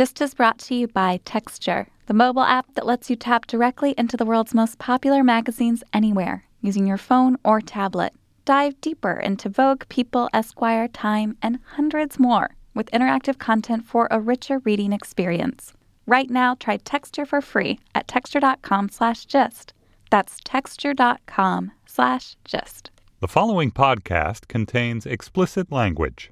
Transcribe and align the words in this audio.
Gist 0.00 0.22
is 0.22 0.32
brought 0.32 0.58
to 0.60 0.74
you 0.74 0.88
by 0.88 1.20
Texture, 1.26 1.86
the 2.06 2.14
mobile 2.14 2.40
app 2.40 2.74
that 2.74 2.86
lets 2.86 3.10
you 3.10 3.16
tap 3.16 3.46
directly 3.46 3.94
into 3.98 4.16
the 4.16 4.24
world's 4.24 4.54
most 4.54 4.78
popular 4.78 5.22
magazines 5.22 5.84
anywhere 5.92 6.42
using 6.62 6.86
your 6.86 6.96
phone 6.96 7.36
or 7.44 7.60
tablet. 7.60 8.14
Dive 8.46 8.80
deeper 8.80 9.12
into 9.12 9.50
Vogue, 9.50 9.84
People, 9.90 10.30
Esquire, 10.32 10.88
Time, 10.88 11.36
and 11.42 11.58
hundreds 11.72 12.18
more 12.18 12.56
with 12.74 12.90
interactive 12.92 13.36
content 13.36 13.84
for 13.84 14.08
a 14.10 14.18
richer 14.18 14.60
reading 14.60 14.94
experience. 14.94 15.74
Right 16.06 16.30
now, 16.30 16.54
try 16.54 16.78
Texture 16.78 17.26
for 17.26 17.42
free 17.42 17.78
at 17.94 18.08
texture.com 18.08 18.88
slash 18.88 19.26
gist. 19.26 19.74
That's 20.10 20.38
texture.com 20.42 21.72
slash 21.84 22.36
gist. 22.46 22.90
The 23.20 23.28
following 23.28 23.70
podcast 23.70 24.48
contains 24.48 25.04
explicit 25.04 25.70
language. 25.70 26.30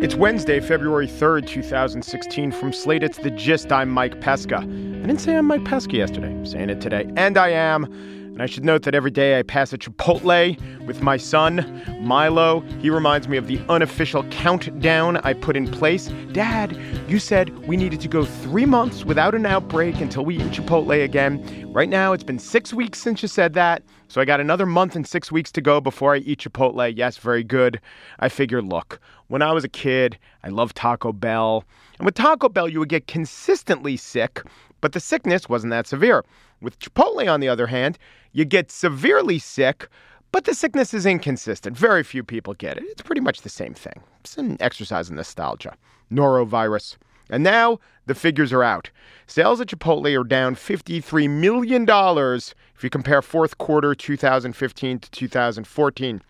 It's 0.00 0.14
Wednesday, 0.14 0.60
February 0.60 1.08
3rd, 1.08 1.48
2016. 1.48 2.52
From 2.52 2.72
Slate, 2.72 3.02
it's 3.02 3.18
The 3.18 3.32
Gist. 3.32 3.72
I'm 3.72 3.90
Mike 3.90 4.20
Pesca. 4.20 4.58
I 4.58 4.60
didn't 4.60 5.18
say 5.18 5.36
I'm 5.36 5.46
Mike 5.46 5.64
Pesca 5.64 5.96
yesterday. 5.96 6.28
I'm 6.28 6.46
saying 6.46 6.70
it 6.70 6.80
today. 6.80 7.10
And 7.16 7.36
I 7.36 7.48
am. 7.48 8.27
And 8.38 8.44
I 8.44 8.46
should 8.46 8.64
note 8.64 8.84
that 8.84 8.94
every 8.94 9.10
day 9.10 9.36
I 9.36 9.42
pass 9.42 9.72
a 9.72 9.78
Chipotle 9.78 10.86
with 10.86 11.02
my 11.02 11.16
son, 11.16 11.82
Milo. 12.00 12.60
He 12.80 12.88
reminds 12.88 13.26
me 13.26 13.36
of 13.36 13.48
the 13.48 13.60
unofficial 13.68 14.22
countdown 14.30 15.16
I 15.24 15.32
put 15.32 15.56
in 15.56 15.68
place. 15.68 16.06
Dad, 16.30 16.78
you 17.08 17.18
said 17.18 17.66
we 17.66 17.76
needed 17.76 18.00
to 18.00 18.06
go 18.06 18.24
three 18.24 18.64
months 18.64 19.04
without 19.04 19.34
an 19.34 19.44
outbreak 19.44 20.00
until 20.00 20.24
we 20.24 20.36
eat 20.36 20.52
Chipotle 20.52 21.02
again. 21.02 21.68
Right 21.72 21.88
now, 21.88 22.12
it's 22.12 22.22
been 22.22 22.38
six 22.38 22.72
weeks 22.72 23.00
since 23.00 23.22
you 23.22 23.26
said 23.26 23.54
that. 23.54 23.82
So 24.06 24.20
I 24.20 24.24
got 24.24 24.38
another 24.38 24.66
month 24.66 24.94
and 24.94 25.04
six 25.04 25.32
weeks 25.32 25.50
to 25.50 25.60
go 25.60 25.80
before 25.80 26.14
I 26.14 26.18
eat 26.18 26.38
Chipotle. 26.38 26.96
Yes, 26.96 27.16
very 27.16 27.42
good. 27.42 27.80
I 28.20 28.28
figure, 28.28 28.62
look, 28.62 29.00
when 29.26 29.42
I 29.42 29.50
was 29.50 29.64
a 29.64 29.68
kid, 29.68 30.16
I 30.44 30.50
loved 30.50 30.76
Taco 30.76 31.12
Bell. 31.12 31.64
And 31.98 32.06
with 32.06 32.14
Taco 32.14 32.48
Bell, 32.48 32.68
you 32.68 32.78
would 32.78 32.88
get 32.88 33.08
consistently 33.08 33.96
sick, 33.96 34.42
but 34.80 34.92
the 34.92 35.00
sickness 35.00 35.48
wasn't 35.48 35.72
that 35.72 35.88
severe. 35.88 36.24
With 36.60 36.78
Chipotle, 36.78 37.32
on 37.32 37.40
the 37.40 37.48
other 37.48 37.68
hand, 37.68 37.98
you 38.32 38.44
get 38.44 38.70
severely 38.70 39.38
sick, 39.38 39.88
but 40.32 40.44
the 40.44 40.54
sickness 40.54 40.92
is 40.92 41.06
inconsistent. 41.06 41.76
Very 41.76 42.02
few 42.02 42.22
people 42.22 42.54
get 42.54 42.76
it. 42.76 42.84
It's 42.88 43.02
pretty 43.02 43.20
much 43.20 43.42
the 43.42 43.48
same 43.48 43.74
thing. 43.74 44.02
It's 44.20 44.36
an 44.36 44.56
exercise 44.60 45.08
in 45.08 45.16
nostalgia. 45.16 45.76
Norovirus. 46.12 46.96
And 47.30 47.44
now 47.44 47.78
the 48.06 48.14
figures 48.14 48.52
are 48.52 48.64
out. 48.64 48.90
Sales 49.26 49.60
at 49.60 49.68
Chipotle 49.68 50.18
are 50.18 50.24
down 50.24 50.54
$53 50.54 51.28
million 51.28 51.86
if 51.88 52.84
you 52.84 52.90
compare 52.90 53.22
fourth 53.22 53.58
quarter 53.58 53.94
2015 53.94 54.98
to 54.98 55.10
2014. 55.10 56.22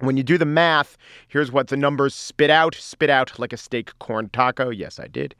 When 0.00 0.16
you 0.18 0.22
do 0.22 0.36
the 0.36 0.44
math, 0.44 0.98
here's 1.26 1.50
what 1.50 1.68
the 1.68 1.76
numbers 1.76 2.14
spit 2.14 2.50
out. 2.50 2.74
Spit 2.74 3.08
out 3.08 3.38
like 3.38 3.52
a 3.52 3.56
steak 3.56 3.98
corn 3.98 4.28
taco. 4.28 4.68
Yes, 4.68 5.00
I 5.00 5.06
did. 5.06 5.34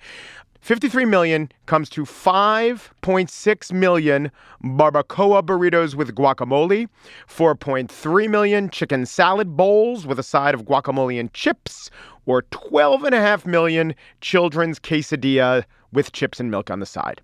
53 0.67 1.05
million 1.05 1.49
comes 1.67 1.89
to 1.89 2.03
5.6 2.03 3.73
million 3.73 4.33
barbacoa 4.65 5.41
burritos 5.41 5.95
with 5.95 6.13
guacamole, 6.17 6.89
4.3 7.29 8.29
million 8.29 8.69
chicken 8.71 9.07
salad 9.07 9.57
bowls 9.57 10.09
with 10.09 10.19
a 10.19 10.25
side 10.25 10.57
of 10.57 10.65
guacamole 10.65 11.21
and 11.21 11.33
chips, 11.33 11.89
or 12.27 12.43
12.5 12.51 13.47
million 13.47 13.95
children's 14.21 14.81
quesadilla 14.81 15.63
with 15.93 16.11
chips 16.11 16.41
and 16.41 16.51
milk 16.51 16.69
on 16.69 16.81
the 16.81 16.87
side. 16.87 17.23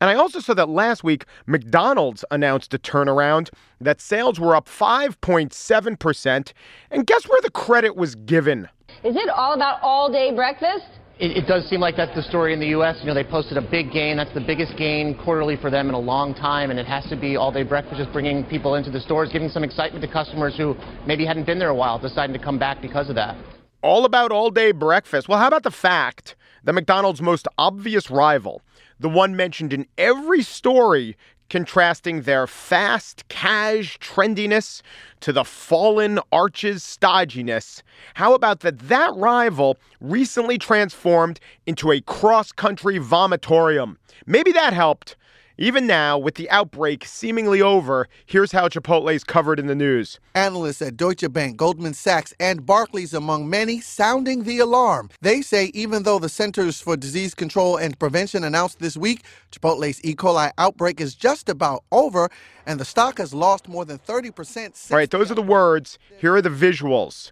And 0.00 0.08
I 0.08 0.14
also 0.14 0.38
saw 0.38 0.54
that 0.54 0.68
last 0.68 1.02
week, 1.02 1.24
McDonald's 1.48 2.24
announced 2.30 2.72
a 2.74 2.78
turnaround 2.78 3.50
that 3.80 4.00
sales 4.00 4.38
were 4.38 4.54
up 4.54 4.68
5.7%. 4.68 6.52
And 6.92 7.06
guess 7.08 7.28
where 7.28 7.40
the 7.42 7.50
credit 7.50 7.96
was 7.96 8.14
given? 8.14 8.68
Is 9.02 9.16
it 9.16 9.28
all 9.30 9.54
about 9.54 9.82
all 9.82 10.12
day 10.12 10.30
breakfast? 10.32 11.00
It, 11.16 11.36
it, 11.36 11.46
does 11.46 11.68
seem 11.68 11.78
like 11.78 11.94
that's 11.96 12.14
the 12.16 12.22
story 12.22 12.52
in 12.52 12.58
the 12.58 12.68
U.S. 12.68 12.96
You 13.00 13.06
know, 13.06 13.14
they 13.14 13.22
posted 13.22 13.56
a 13.56 13.62
big 13.62 13.92
gain. 13.92 14.16
That's 14.16 14.34
the 14.34 14.40
biggest 14.40 14.76
gain 14.76 15.16
quarterly 15.16 15.56
for 15.56 15.70
them 15.70 15.88
in 15.88 15.94
a 15.94 15.98
long 15.98 16.34
time, 16.34 16.70
and 16.70 16.80
it 16.80 16.86
has 16.86 17.08
to 17.08 17.16
be 17.16 17.36
all-day 17.36 17.62
breakfast, 17.62 17.98
just 17.98 18.12
bringing 18.12 18.44
people 18.44 18.74
into 18.74 18.90
the 18.90 18.98
stores, 18.98 19.30
giving 19.32 19.48
some 19.48 19.62
excitement 19.62 20.04
to 20.04 20.10
customers 20.12 20.56
who 20.56 20.74
maybe 21.06 21.24
hadn't 21.24 21.44
been 21.46 21.60
there 21.60 21.68
a 21.68 21.74
while, 21.74 22.00
deciding 22.00 22.36
to 22.36 22.44
come 22.44 22.58
back 22.58 22.82
because 22.82 23.08
of 23.08 23.14
that. 23.14 23.36
All 23.80 24.04
about 24.04 24.32
all-day 24.32 24.72
breakfast. 24.72 25.28
Well, 25.28 25.38
how 25.38 25.46
about 25.46 25.62
the 25.62 25.70
fact 25.70 26.34
that 26.64 26.72
McDonald's 26.72 27.22
most 27.22 27.46
obvious 27.58 28.10
rival, 28.10 28.62
the 28.98 29.08
one 29.08 29.36
mentioned 29.36 29.72
in 29.72 29.86
every 29.96 30.42
story 30.42 31.16
contrasting 31.50 32.22
their 32.22 32.46
fast 32.46 33.28
cash 33.28 33.98
trendiness 33.98 34.82
to 35.20 35.32
the 35.32 35.44
fallen 35.44 36.18
arches 36.32 36.82
stodginess. 36.82 37.82
How 38.14 38.34
about 38.34 38.60
that 38.60 38.78
that 38.80 39.14
rival 39.14 39.78
recently 40.00 40.58
transformed 40.58 41.40
into 41.66 41.92
a 41.92 42.00
cross-country 42.00 42.98
vomitorium? 42.98 43.96
Maybe 44.26 44.52
that 44.52 44.72
helped. 44.72 45.16
Even 45.56 45.86
now, 45.86 46.18
with 46.18 46.34
the 46.34 46.50
outbreak 46.50 47.04
seemingly 47.04 47.62
over, 47.62 48.08
here's 48.26 48.50
how 48.50 48.66
Chipotle 48.66 49.14
is 49.14 49.22
covered 49.22 49.60
in 49.60 49.68
the 49.68 49.74
news. 49.76 50.18
Analysts 50.34 50.82
at 50.82 50.96
Deutsche 50.96 51.32
Bank, 51.32 51.56
Goldman 51.56 51.94
Sachs, 51.94 52.34
and 52.40 52.66
Barclays, 52.66 53.14
among 53.14 53.48
many, 53.48 53.80
sounding 53.80 54.42
the 54.42 54.58
alarm. 54.58 55.10
They 55.20 55.42
say 55.42 55.66
even 55.66 56.02
though 56.02 56.18
the 56.18 56.28
Centers 56.28 56.80
for 56.80 56.96
Disease 56.96 57.34
Control 57.34 57.76
and 57.76 57.96
Prevention 57.96 58.42
announced 58.42 58.80
this 58.80 58.96
week 58.96 59.22
Chipotle's 59.52 60.00
E. 60.02 60.16
coli 60.16 60.50
outbreak 60.58 61.00
is 61.00 61.14
just 61.14 61.48
about 61.48 61.84
over, 61.92 62.30
and 62.66 62.80
the 62.80 62.84
stock 62.84 63.18
has 63.18 63.32
lost 63.32 63.68
more 63.68 63.84
than 63.84 64.00
30%. 64.00 64.90
All 64.90 64.96
right, 64.96 65.08
those 65.08 65.30
are 65.30 65.36
the 65.36 65.42
words. 65.42 66.00
Here 66.18 66.34
are 66.34 66.42
the 66.42 66.48
visuals. 66.48 67.30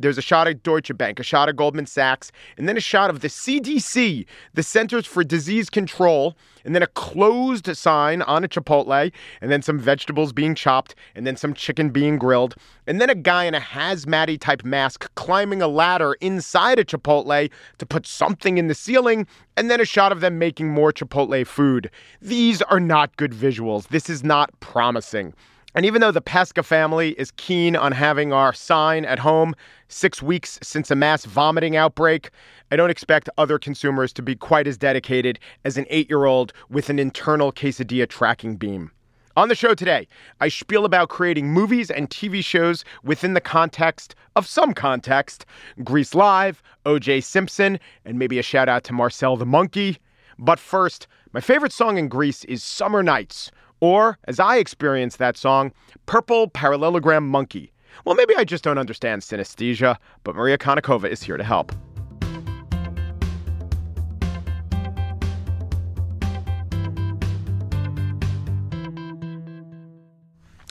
There's 0.00 0.18
a 0.18 0.22
shot 0.22 0.46
of 0.46 0.62
Deutsche 0.62 0.96
Bank, 0.96 1.18
a 1.18 1.24
shot 1.24 1.48
of 1.48 1.56
Goldman 1.56 1.86
Sachs, 1.86 2.30
and 2.56 2.68
then 2.68 2.76
a 2.76 2.80
shot 2.80 3.10
of 3.10 3.20
the 3.20 3.28
CDC, 3.28 4.26
the 4.54 4.62
Centers 4.62 5.06
for 5.06 5.24
Disease 5.24 5.68
Control, 5.68 6.36
and 6.64 6.74
then 6.74 6.84
a 6.84 6.88
closed 6.88 7.76
sign 7.76 8.22
on 8.22 8.44
a 8.44 8.48
Chipotle, 8.48 9.12
and 9.40 9.50
then 9.50 9.60
some 9.60 9.78
vegetables 9.78 10.32
being 10.32 10.54
chopped, 10.54 10.94
and 11.16 11.26
then 11.26 11.36
some 11.36 11.52
chicken 11.52 11.90
being 11.90 12.16
grilled, 12.16 12.54
and 12.86 13.00
then 13.00 13.10
a 13.10 13.14
guy 13.14 13.44
in 13.44 13.54
a 13.54 13.60
hazmat 13.60 14.38
type 14.40 14.64
mask 14.64 15.12
climbing 15.16 15.62
a 15.62 15.68
ladder 15.68 16.14
inside 16.20 16.78
a 16.78 16.84
Chipotle 16.84 17.50
to 17.78 17.86
put 17.86 18.06
something 18.06 18.56
in 18.56 18.68
the 18.68 18.74
ceiling, 18.74 19.26
and 19.56 19.68
then 19.68 19.80
a 19.80 19.84
shot 19.84 20.12
of 20.12 20.20
them 20.20 20.38
making 20.38 20.68
more 20.68 20.92
Chipotle 20.92 21.44
food. 21.44 21.90
These 22.22 22.62
are 22.62 22.80
not 22.80 23.16
good 23.16 23.32
visuals. 23.32 23.88
This 23.88 24.08
is 24.08 24.22
not 24.22 24.50
promising. 24.60 25.34
And 25.74 25.84
even 25.84 26.00
though 26.00 26.10
the 26.10 26.22
Pesca 26.22 26.62
family 26.62 27.10
is 27.12 27.30
keen 27.32 27.76
on 27.76 27.92
having 27.92 28.32
our 28.32 28.54
sign 28.54 29.04
at 29.04 29.18
home 29.18 29.54
six 29.88 30.22
weeks 30.22 30.58
since 30.62 30.90
a 30.90 30.96
mass 30.96 31.26
vomiting 31.26 31.76
outbreak, 31.76 32.30
I 32.70 32.76
don't 32.76 32.90
expect 32.90 33.28
other 33.36 33.58
consumers 33.58 34.12
to 34.14 34.22
be 34.22 34.34
quite 34.34 34.66
as 34.66 34.78
dedicated 34.78 35.38
as 35.64 35.76
an 35.76 35.84
eight 35.90 36.08
year 36.08 36.24
old 36.24 36.54
with 36.70 36.88
an 36.88 36.98
internal 36.98 37.52
quesadilla 37.52 38.08
tracking 38.08 38.56
beam. 38.56 38.90
On 39.36 39.48
the 39.48 39.54
show 39.54 39.74
today, 39.74 40.08
I 40.40 40.48
spiel 40.48 40.84
about 40.84 41.10
creating 41.10 41.52
movies 41.52 41.90
and 41.90 42.10
TV 42.10 42.42
shows 42.42 42.84
within 43.04 43.34
the 43.34 43.40
context 43.40 44.14
of 44.36 44.46
some 44.46 44.72
context 44.72 45.46
Grease 45.84 46.14
Live, 46.14 46.62
OJ 46.86 47.22
Simpson, 47.22 47.78
and 48.04 48.18
maybe 48.18 48.38
a 48.38 48.42
shout 48.42 48.68
out 48.68 48.84
to 48.84 48.92
Marcel 48.92 49.36
the 49.36 49.46
Monkey. 49.46 49.98
But 50.38 50.58
first, 50.58 51.06
my 51.32 51.40
favorite 51.40 51.72
song 51.72 51.98
in 51.98 52.08
Grease 52.08 52.42
is 52.44 52.64
Summer 52.64 53.02
Nights 53.02 53.52
or, 53.80 54.18
as 54.24 54.40
I 54.40 54.56
experience 54.56 55.16
that 55.16 55.36
song, 55.36 55.72
Purple 56.06 56.48
Parallelogram 56.48 57.28
Monkey. 57.28 57.72
Well, 58.04 58.14
maybe 58.14 58.34
I 58.36 58.44
just 58.44 58.64
don't 58.64 58.78
understand 58.78 59.22
synesthesia, 59.22 59.96
but 60.24 60.34
Maria 60.34 60.58
Konnikova 60.58 61.08
is 61.08 61.22
here 61.22 61.36
to 61.36 61.44
help. 61.44 61.72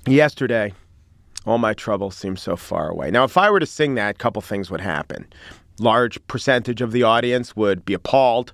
Yesterday, 0.05 0.73
all 1.45 1.57
my 1.57 1.73
troubles 1.73 2.15
seemed 2.15 2.39
so 2.39 2.55
far 2.55 2.89
away. 2.89 3.11
Now, 3.11 3.25
if 3.25 3.37
I 3.37 3.49
were 3.49 3.59
to 3.59 3.65
sing 3.65 3.95
that, 3.95 4.11
a 4.15 4.17
couple 4.17 4.41
things 4.41 4.71
would 4.71 4.79
happen. 4.79 5.27
Large 5.79 6.25
percentage 6.27 6.81
of 6.81 6.93
the 6.93 7.03
audience 7.03 7.55
would 7.57 7.83
be 7.83 7.93
appalled, 7.93 8.53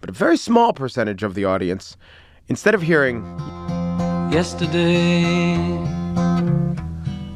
but 0.00 0.10
a 0.10 0.12
very 0.12 0.36
small 0.36 0.72
percentage 0.72 1.22
of 1.22 1.34
the 1.34 1.44
audience, 1.44 1.96
instead 2.48 2.74
of 2.74 2.82
hearing 2.82 3.22
yesterday. 4.30 5.56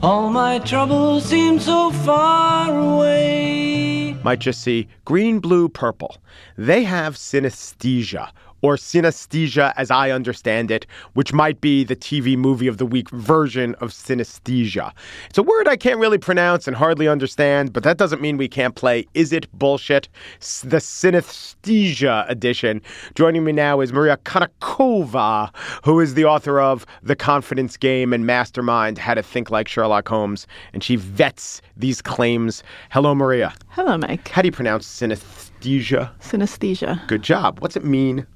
All 0.02 0.30
my 0.30 0.58
troubles 0.58 1.24
seem 1.24 1.60
so 1.60 1.90
far 1.90 2.76
away. 2.76 4.16
Might 4.24 4.40
just 4.40 4.62
see 4.62 4.88
green, 5.04 5.38
blue, 5.38 5.68
purple. 5.68 6.16
They 6.56 6.84
have 6.84 7.16
synesthesia, 7.16 8.30
or 8.62 8.76
synesthesia 8.76 9.72
as 9.76 9.90
I 9.90 10.10
understand 10.10 10.70
it, 10.70 10.86
which 11.12 11.32
might 11.32 11.60
be 11.60 11.84
the 11.84 11.96
TV 11.96 12.36
movie 12.36 12.68
of 12.68 12.78
the 12.78 12.86
week 12.86 13.10
version 13.10 13.74
of 13.76 13.90
synesthesia. 13.90 14.92
It's 15.28 15.38
a 15.38 15.42
word 15.42 15.68
I 15.68 15.76
can't 15.76 15.98
really 15.98 16.18
pronounce 16.18 16.66
and 16.66 16.76
hardly 16.76 17.08
understand, 17.08 17.72
but 17.72 17.82
that 17.82 17.98
doesn't 17.98 18.22
mean 18.22 18.36
we 18.36 18.48
can't 18.48 18.74
play 18.74 19.06
Is 19.14 19.32
It 19.32 19.46
Bullshit? 19.52 20.08
The 20.40 20.78
synesthesia 20.78 22.28
edition. 22.30 22.80
Joining 23.14 23.44
me 23.44 23.52
now 23.52 23.80
is 23.80 23.92
Maria 23.92 24.16
Konnikova, 24.18 25.54
who 25.84 26.00
is 26.00 26.14
the 26.14 26.24
author 26.24 26.60
of 26.60 26.86
The 27.02 27.16
Confidence 27.16 27.76
Game 27.76 28.12
and 28.12 28.26
Mastermind 28.26 28.98
How 28.98 29.14
to 29.14 29.22
Think 29.22 29.50
Like 29.50 29.68
Sherlock 29.68 30.08
Holmes, 30.08 30.46
and 30.72 30.82
she 30.82 30.96
vets 30.96 31.60
these 31.76 32.00
claims. 32.00 32.62
Hello, 32.90 33.14
Maria. 33.14 33.52
Hello, 33.68 33.98
Mike. 33.98 34.28
How 34.28 34.42
do 34.42 34.48
you 34.48 34.52
pronounce 34.52 34.86
synesthesia? 34.86 36.10
Synesthesia. 36.20 37.06
Good 37.08 37.22
job. 37.22 37.60
What's 37.60 37.76
it 37.76 37.84
mean? 37.84 38.26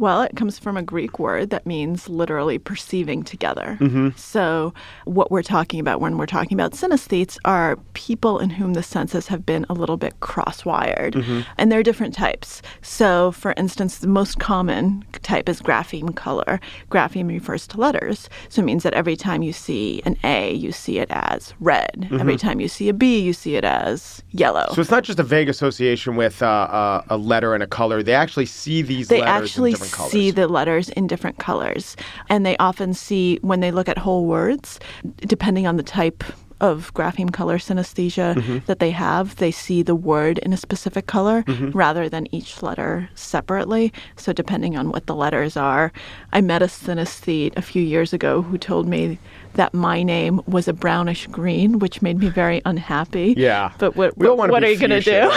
Well, 0.00 0.22
it 0.22 0.34
comes 0.34 0.58
from 0.58 0.78
a 0.78 0.82
Greek 0.82 1.18
word 1.18 1.50
that 1.50 1.66
means 1.66 2.08
literally 2.08 2.56
perceiving 2.56 3.22
together. 3.22 3.76
Mm-hmm. 3.82 4.08
So, 4.16 4.72
what 5.04 5.30
we're 5.30 5.42
talking 5.42 5.78
about 5.78 6.00
when 6.00 6.16
we're 6.16 6.24
talking 6.24 6.56
about 6.56 6.72
synesthetes 6.72 7.36
are 7.44 7.76
people 7.92 8.38
in 8.38 8.48
whom 8.48 8.72
the 8.72 8.82
senses 8.82 9.26
have 9.26 9.44
been 9.44 9.66
a 9.68 9.74
little 9.74 9.98
bit 9.98 10.18
cross 10.20 10.64
wired. 10.64 11.16
Mm-hmm. 11.16 11.40
And 11.58 11.70
there 11.70 11.78
are 11.80 11.82
different 11.82 12.14
types. 12.14 12.62
So, 12.80 13.32
for 13.32 13.52
instance, 13.58 13.98
the 13.98 14.06
most 14.06 14.38
common 14.38 15.04
type 15.20 15.50
is 15.50 15.60
grapheme 15.60 16.16
color. 16.16 16.60
Grapheme 16.90 17.28
refers 17.28 17.66
to 17.66 17.78
letters. 17.78 18.30
So, 18.48 18.62
it 18.62 18.64
means 18.64 18.84
that 18.84 18.94
every 18.94 19.16
time 19.16 19.42
you 19.42 19.52
see 19.52 20.00
an 20.06 20.16
A, 20.24 20.54
you 20.54 20.72
see 20.72 20.98
it 20.98 21.10
as 21.10 21.52
red. 21.60 22.08
Every 22.10 22.38
time 22.38 22.58
you 22.58 22.68
see 22.68 22.88
a 22.88 22.94
B, 22.94 23.20
you 23.20 23.34
see 23.34 23.56
it 23.56 23.64
as 23.64 24.22
yellow. 24.30 24.62
Mm-hmm. 24.62 24.74
So 24.76 24.80
it's 24.80 24.90
not 24.90 25.04
just 25.04 25.18
a 25.18 25.24
vague 25.24 25.50
association 25.50 26.16
with 26.16 26.42
uh, 26.42 26.46
uh, 26.46 27.04
a 27.10 27.18
letter 27.18 27.52
and 27.52 27.62
a 27.62 27.66
color. 27.66 28.02
They 28.02 28.14
actually 28.14 28.46
see 28.46 28.80
these 28.80 29.08
they 29.08 29.20
letters 29.20 29.50
actually 29.50 29.74
colors. 29.92 30.12
see 30.12 30.30
the 30.30 30.48
letters 30.48 30.88
in 30.90 31.06
different 31.06 31.38
colors 31.38 31.96
and 32.28 32.44
they 32.46 32.56
often 32.58 32.94
see 32.94 33.38
when 33.42 33.60
they 33.60 33.70
look 33.70 33.88
at 33.88 33.98
whole 33.98 34.26
words 34.26 34.78
depending 35.18 35.66
on 35.66 35.76
the 35.76 35.82
type 35.82 36.22
of 36.60 36.92
grapheme 36.92 37.30
color 37.32 37.56
synesthesia 37.56 38.34
Mm-hmm. 38.34 38.58
that 38.66 38.80
they 38.80 38.90
have 38.90 39.36
they 39.36 39.50
see 39.50 39.82
the 39.82 39.94
word 39.94 40.36
in 40.38 40.52
a 40.52 40.58
specific 40.58 41.06
color 41.06 41.42
Mm-hmm. 41.44 41.70
rather 41.70 42.06
than 42.08 42.26
each 42.34 42.62
letter 42.62 43.08
separately 43.14 43.92
so 44.16 44.32
depending 44.34 44.76
on 44.76 44.90
what 44.90 45.06
the 45.06 45.14
letters 45.14 45.56
are 45.56 45.90
i 46.34 46.40
met 46.42 46.60
a 46.60 46.66
synesthete 46.66 47.56
a 47.56 47.62
few 47.62 47.82
years 47.82 48.12
ago 48.12 48.42
who 48.42 48.58
told 48.58 48.86
me 48.86 49.18
that 49.54 49.72
my 49.72 50.02
name 50.02 50.40
was 50.46 50.68
a 50.68 50.74
brownish 50.74 51.26
green 51.28 51.78
which 51.78 52.02
made 52.02 52.18
me 52.18 52.28
very 52.28 52.60
unhappy 52.66 53.34
yeah. 53.38 53.72
but 53.78 53.96
what, 53.96 54.14
want 54.18 54.52
what 54.52 54.62
are 54.62 54.70
you 54.70 54.78
going 54.78 54.90
to 54.90 55.00
do? 55.00 55.30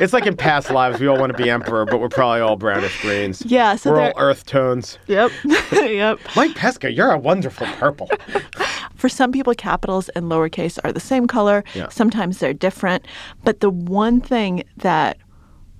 It's 0.00 0.12
like 0.12 0.26
in 0.26 0.36
past 0.36 0.70
lives, 0.70 1.00
we 1.00 1.06
all 1.06 1.18
want 1.18 1.36
to 1.36 1.42
be 1.42 1.50
emperor, 1.50 1.84
but 1.84 2.00
we're 2.00 2.08
probably 2.08 2.40
all 2.40 2.56
brownish 2.56 3.00
greens. 3.02 3.42
Yeah, 3.44 3.76
so 3.76 3.92
we're 3.92 4.00
all 4.00 4.12
earth 4.16 4.46
tones. 4.46 4.98
yep 5.06 5.30
yep 5.72 6.18
Mike 6.36 6.54
Pesca, 6.54 6.90
you're 6.90 7.10
a 7.10 7.18
wonderful 7.18 7.66
purple. 7.78 8.10
For 8.94 9.08
some 9.08 9.32
people, 9.32 9.54
capitals 9.54 10.08
and 10.10 10.26
lowercase 10.26 10.78
are 10.84 10.92
the 10.92 11.00
same 11.00 11.26
color. 11.26 11.64
Yeah. 11.74 11.88
Sometimes 11.88 12.38
they're 12.38 12.52
different. 12.52 13.04
But 13.42 13.58
the 13.58 13.70
one 13.70 14.20
thing 14.20 14.62
that 14.76 15.18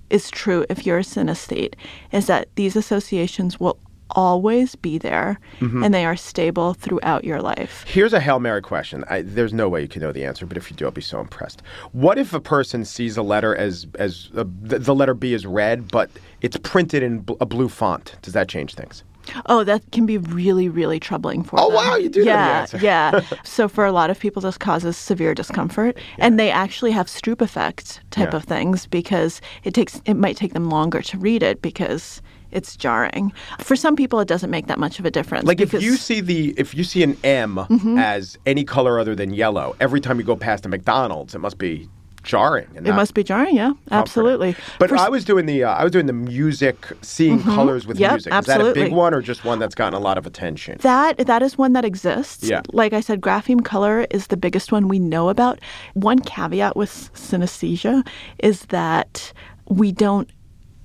is 0.09 0.29
true 0.29 0.65
if 0.69 0.85
you're 0.85 0.97
a 0.99 1.03
synesthete 1.03 1.75
is 2.11 2.27
that 2.27 2.49
these 2.55 2.75
associations 2.75 3.59
will 3.59 3.79
always 4.13 4.75
be 4.75 4.97
there 4.97 5.39
Mm-hmm. 5.59 5.83
and 5.83 5.93
they 5.93 6.05
are 6.05 6.15
stable 6.15 6.73
throughout 6.73 7.23
your 7.23 7.41
life. 7.41 7.85
Here's 7.87 8.11
a 8.13 8.19
Hail 8.19 8.39
Mary 8.39 8.61
question. 8.61 9.03
I, 9.09 9.21
there's 9.21 9.53
no 9.53 9.69
way 9.69 9.81
you 9.81 9.87
can 9.87 10.01
know 10.01 10.11
the 10.11 10.25
answer, 10.25 10.45
but 10.45 10.57
if 10.57 10.69
you 10.69 10.75
do, 10.75 10.85
I'll 10.85 10.91
be 10.91 11.01
so 11.01 11.19
impressed. 11.19 11.61
What 11.93 12.17
if 12.17 12.33
a 12.33 12.39
person 12.41 12.83
sees 12.85 13.15
a 13.17 13.23
letter 13.23 13.55
as, 13.55 13.87
as 13.99 14.29
uh, 14.35 14.43
the, 14.61 14.79
the 14.79 14.95
letter 14.95 15.13
B 15.13 15.33
is 15.33 15.45
red, 15.45 15.89
but 15.91 16.09
it's 16.41 16.57
printed 16.57 17.01
in 17.03 17.19
bl- 17.19 17.33
a 17.39 17.45
blue 17.45 17.69
font? 17.69 18.15
Does 18.21 18.33
that 18.33 18.47
change 18.49 18.75
things? 18.75 19.03
Oh, 19.45 19.63
that 19.63 19.81
can 19.93 20.05
be 20.05 20.17
really, 20.17 20.67
really 20.67 20.99
troubling 20.99 21.43
for 21.43 21.57
Oh, 21.57 21.67
them. 21.67 21.75
wow, 21.75 21.95
you 21.95 22.09
do 22.09 22.19
know 22.19 22.25
the 22.25 22.29
yeah, 22.31 22.59
answer. 22.61 22.77
yeah. 22.79 23.21
So 23.45 23.69
for 23.69 23.85
a 23.85 23.93
lot 23.93 24.09
of 24.09 24.19
people, 24.19 24.41
this 24.41 24.57
causes 24.57 24.97
severe 24.97 25.33
discomfort, 25.33 25.97
and 26.19 26.37
they 26.37 26.51
actually 26.51 26.91
have 26.91 27.07
Stroop 27.07 27.39
effect 27.41 28.01
type 28.11 28.31
Yeah. 28.31 28.37
of 28.37 28.43
things 28.43 28.85
because 28.85 29.39
it 29.63 29.73
takes 29.73 30.01
it 30.05 30.15
might 30.15 30.35
take 30.35 30.51
them 30.53 30.69
longer 30.69 31.01
to 31.03 31.17
read 31.17 31.41
it 31.41 31.61
because 31.61 32.21
it's 32.53 32.75
jarring. 32.77 33.33
For 33.59 33.75
some 33.75 33.95
people, 33.95 34.19
it 34.19 34.27
doesn't 34.27 34.49
make 34.49 34.67
that 34.67 34.79
much 34.79 34.99
of 34.99 35.05
a 35.05 35.11
difference. 35.11 35.45
Like 35.45 35.59
if 35.61 35.73
you 35.73 35.95
see 35.97 36.21
the 36.21 36.53
if 36.57 36.73
you 36.73 36.83
see 36.83 37.03
an 37.03 37.17
M 37.23 37.55
Mm-hmm. 37.55 37.97
as 37.97 38.37
any 38.45 38.63
color 38.63 38.99
other 38.99 39.15
than 39.15 39.33
yellow, 39.33 39.75
every 39.79 39.99
time 39.99 40.19
you 40.19 40.25
go 40.25 40.35
past 40.35 40.65
a 40.65 40.69
McDonald's, 40.69 41.35
it 41.35 41.39
must 41.39 41.57
be 41.57 41.89
jarring. 42.23 42.67
And 42.77 42.87
it 42.87 42.93
must 42.93 43.13
be 43.15 43.21
jarring, 43.23 43.55
yeah, 43.57 43.73
absolutely. 43.91 44.55
But 44.79 44.87
For 44.89 44.95
Mm-hmm. 44.95 45.05
I 45.05 45.09
was 45.09 45.25
doing 45.25 45.45
the 45.45 45.65
uh, 45.65 45.73
I 45.73 45.83
was 45.83 45.91
doing 45.91 46.05
the 46.05 46.13
music, 46.13 46.77
seeing 47.01 47.41
colors 47.43 47.85
with 47.85 47.99
Yep, 47.99 48.11
music. 48.11 48.33
Is 48.33 48.45
that 48.45 48.61
a 48.61 48.73
big 48.73 48.93
one 48.93 49.13
or 49.13 49.21
just 49.21 49.43
one 49.43 49.59
that's 49.59 49.75
gotten 49.75 49.93
a 49.93 49.99
lot 49.99 50.17
of 50.17 50.25
attention? 50.25 50.77
That 50.81 51.17
that 51.17 51.41
is 51.41 51.57
one 51.57 51.73
that 51.73 51.83
exists. 51.83 52.47
Yeah. 52.49 52.61
Like 52.71 52.93
I 52.93 53.01
said, 53.01 53.19
grapheme 53.19 53.61
color 53.63 54.07
is 54.09 54.27
the 54.27 54.37
biggest 54.37 54.71
one 54.71 54.87
we 54.87 54.99
know 54.99 55.27
about. 55.29 55.59
One 55.95 56.19
caveat 56.19 56.77
with 56.77 57.11
synesthesia 57.13 58.07
is 58.39 58.61
that 58.67 59.33
we 59.67 59.91
don't 59.91 60.29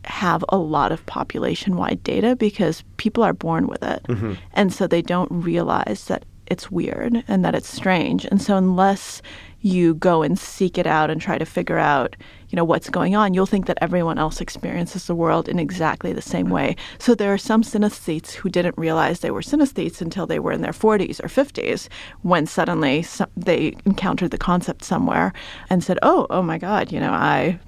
have 0.08 0.44
a 0.48 0.56
lot 0.56 0.92
of 0.92 1.04
population 1.06 1.76
wide 1.76 2.02
data 2.02 2.34
because 2.34 2.82
people 2.96 3.22
are 3.22 3.32
born 3.32 3.66
with 3.66 3.82
it. 3.82 4.02
Mm-hmm. 4.04 4.34
And 4.54 4.72
so 4.72 4.86
they 4.86 5.02
don't 5.02 5.30
realize 5.30 6.06
that 6.06 6.24
it's 6.46 6.70
weird 6.70 7.22
and 7.28 7.44
that 7.44 7.54
it's 7.54 7.72
strange. 7.72 8.24
And 8.24 8.40
so 8.40 8.56
unless 8.56 9.20
you 9.60 9.94
go 9.94 10.22
and 10.22 10.38
seek 10.38 10.78
it 10.78 10.86
out 10.86 11.10
and 11.10 11.20
try 11.20 11.36
to 11.36 11.44
figure 11.44 11.78
out, 11.78 12.16
you 12.48 12.56
know, 12.56 12.64
what's 12.64 12.88
going 12.88 13.16
on, 13.16 13.34
you'll 13.34 13.44
think 13.44 13.66
that 13.66 13.76
everyone 13.80 14.18
else 14.18 14.40
experiences 14.40 15.06
the 15.06 15.14
world 15.14 15.48
in 15.48 15.58
exactly 15.58 16.12
the 16.12 16.22
same 16.22 16.48
way. 16.48 16.76
So 16.98 17.14
there 17.14 17.32
are 17.34 17.38
some 17.38 17.62
synesthetes 17.62 18.32
who 18.32 18.48
didn't 18.48 18.78
realize 18.78 19.20
they 19.20 19.32
were 19.32 19.42
synesthetes 19.42 20.00
until 20.00 20.26
they 20.26 20.38
were 20.38 20.52
in 20.52 20.62
their 20.62 20.72
40s 20.72 21.22
or 21.22 21.28
50s 21.28 21.88
when 22.22 22.46
suddenly 22.46 23.02
some, 23.02 23.30
they 23.36 23.74
encountered 23.84 24.30
the 24.30 24.38
concept 24.38 24.84
somewhere 24.84 25.32
and 25.68 25.82
said, 25.82 25.98
"Oh, 26.02 26.26
oh 26.30 26.42
my 26.42 26.56
god, 26.56 26.92
you 26.92 27.00
know, 27.00 27.12
I 27.12 27.58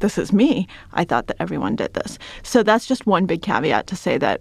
this 0.00 0.18
is 0.18 0.32
me. 0.32 0.66
I 0.92 1.04
thought 1.04 1.26
that 1.28 1.36
everyone 1.40 1.76
did 1.76 1.94
this." 1.94 2.18
So 2.42 2.62
that's 2.62 2.86
just 2.86 3.06
one 3.06 3.26
big 3.26 3.42
caveat 3.42 3.86
to 3.88 3.96
say 3.96 4.18
that 4.18 4.40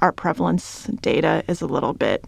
our 0.00 0.12
prevalence 0.12 0.84
data 1.02 1.42
is 1.48 1.60
a 1.60 1.66
little 1.66 1.92
bit 1.92 2.24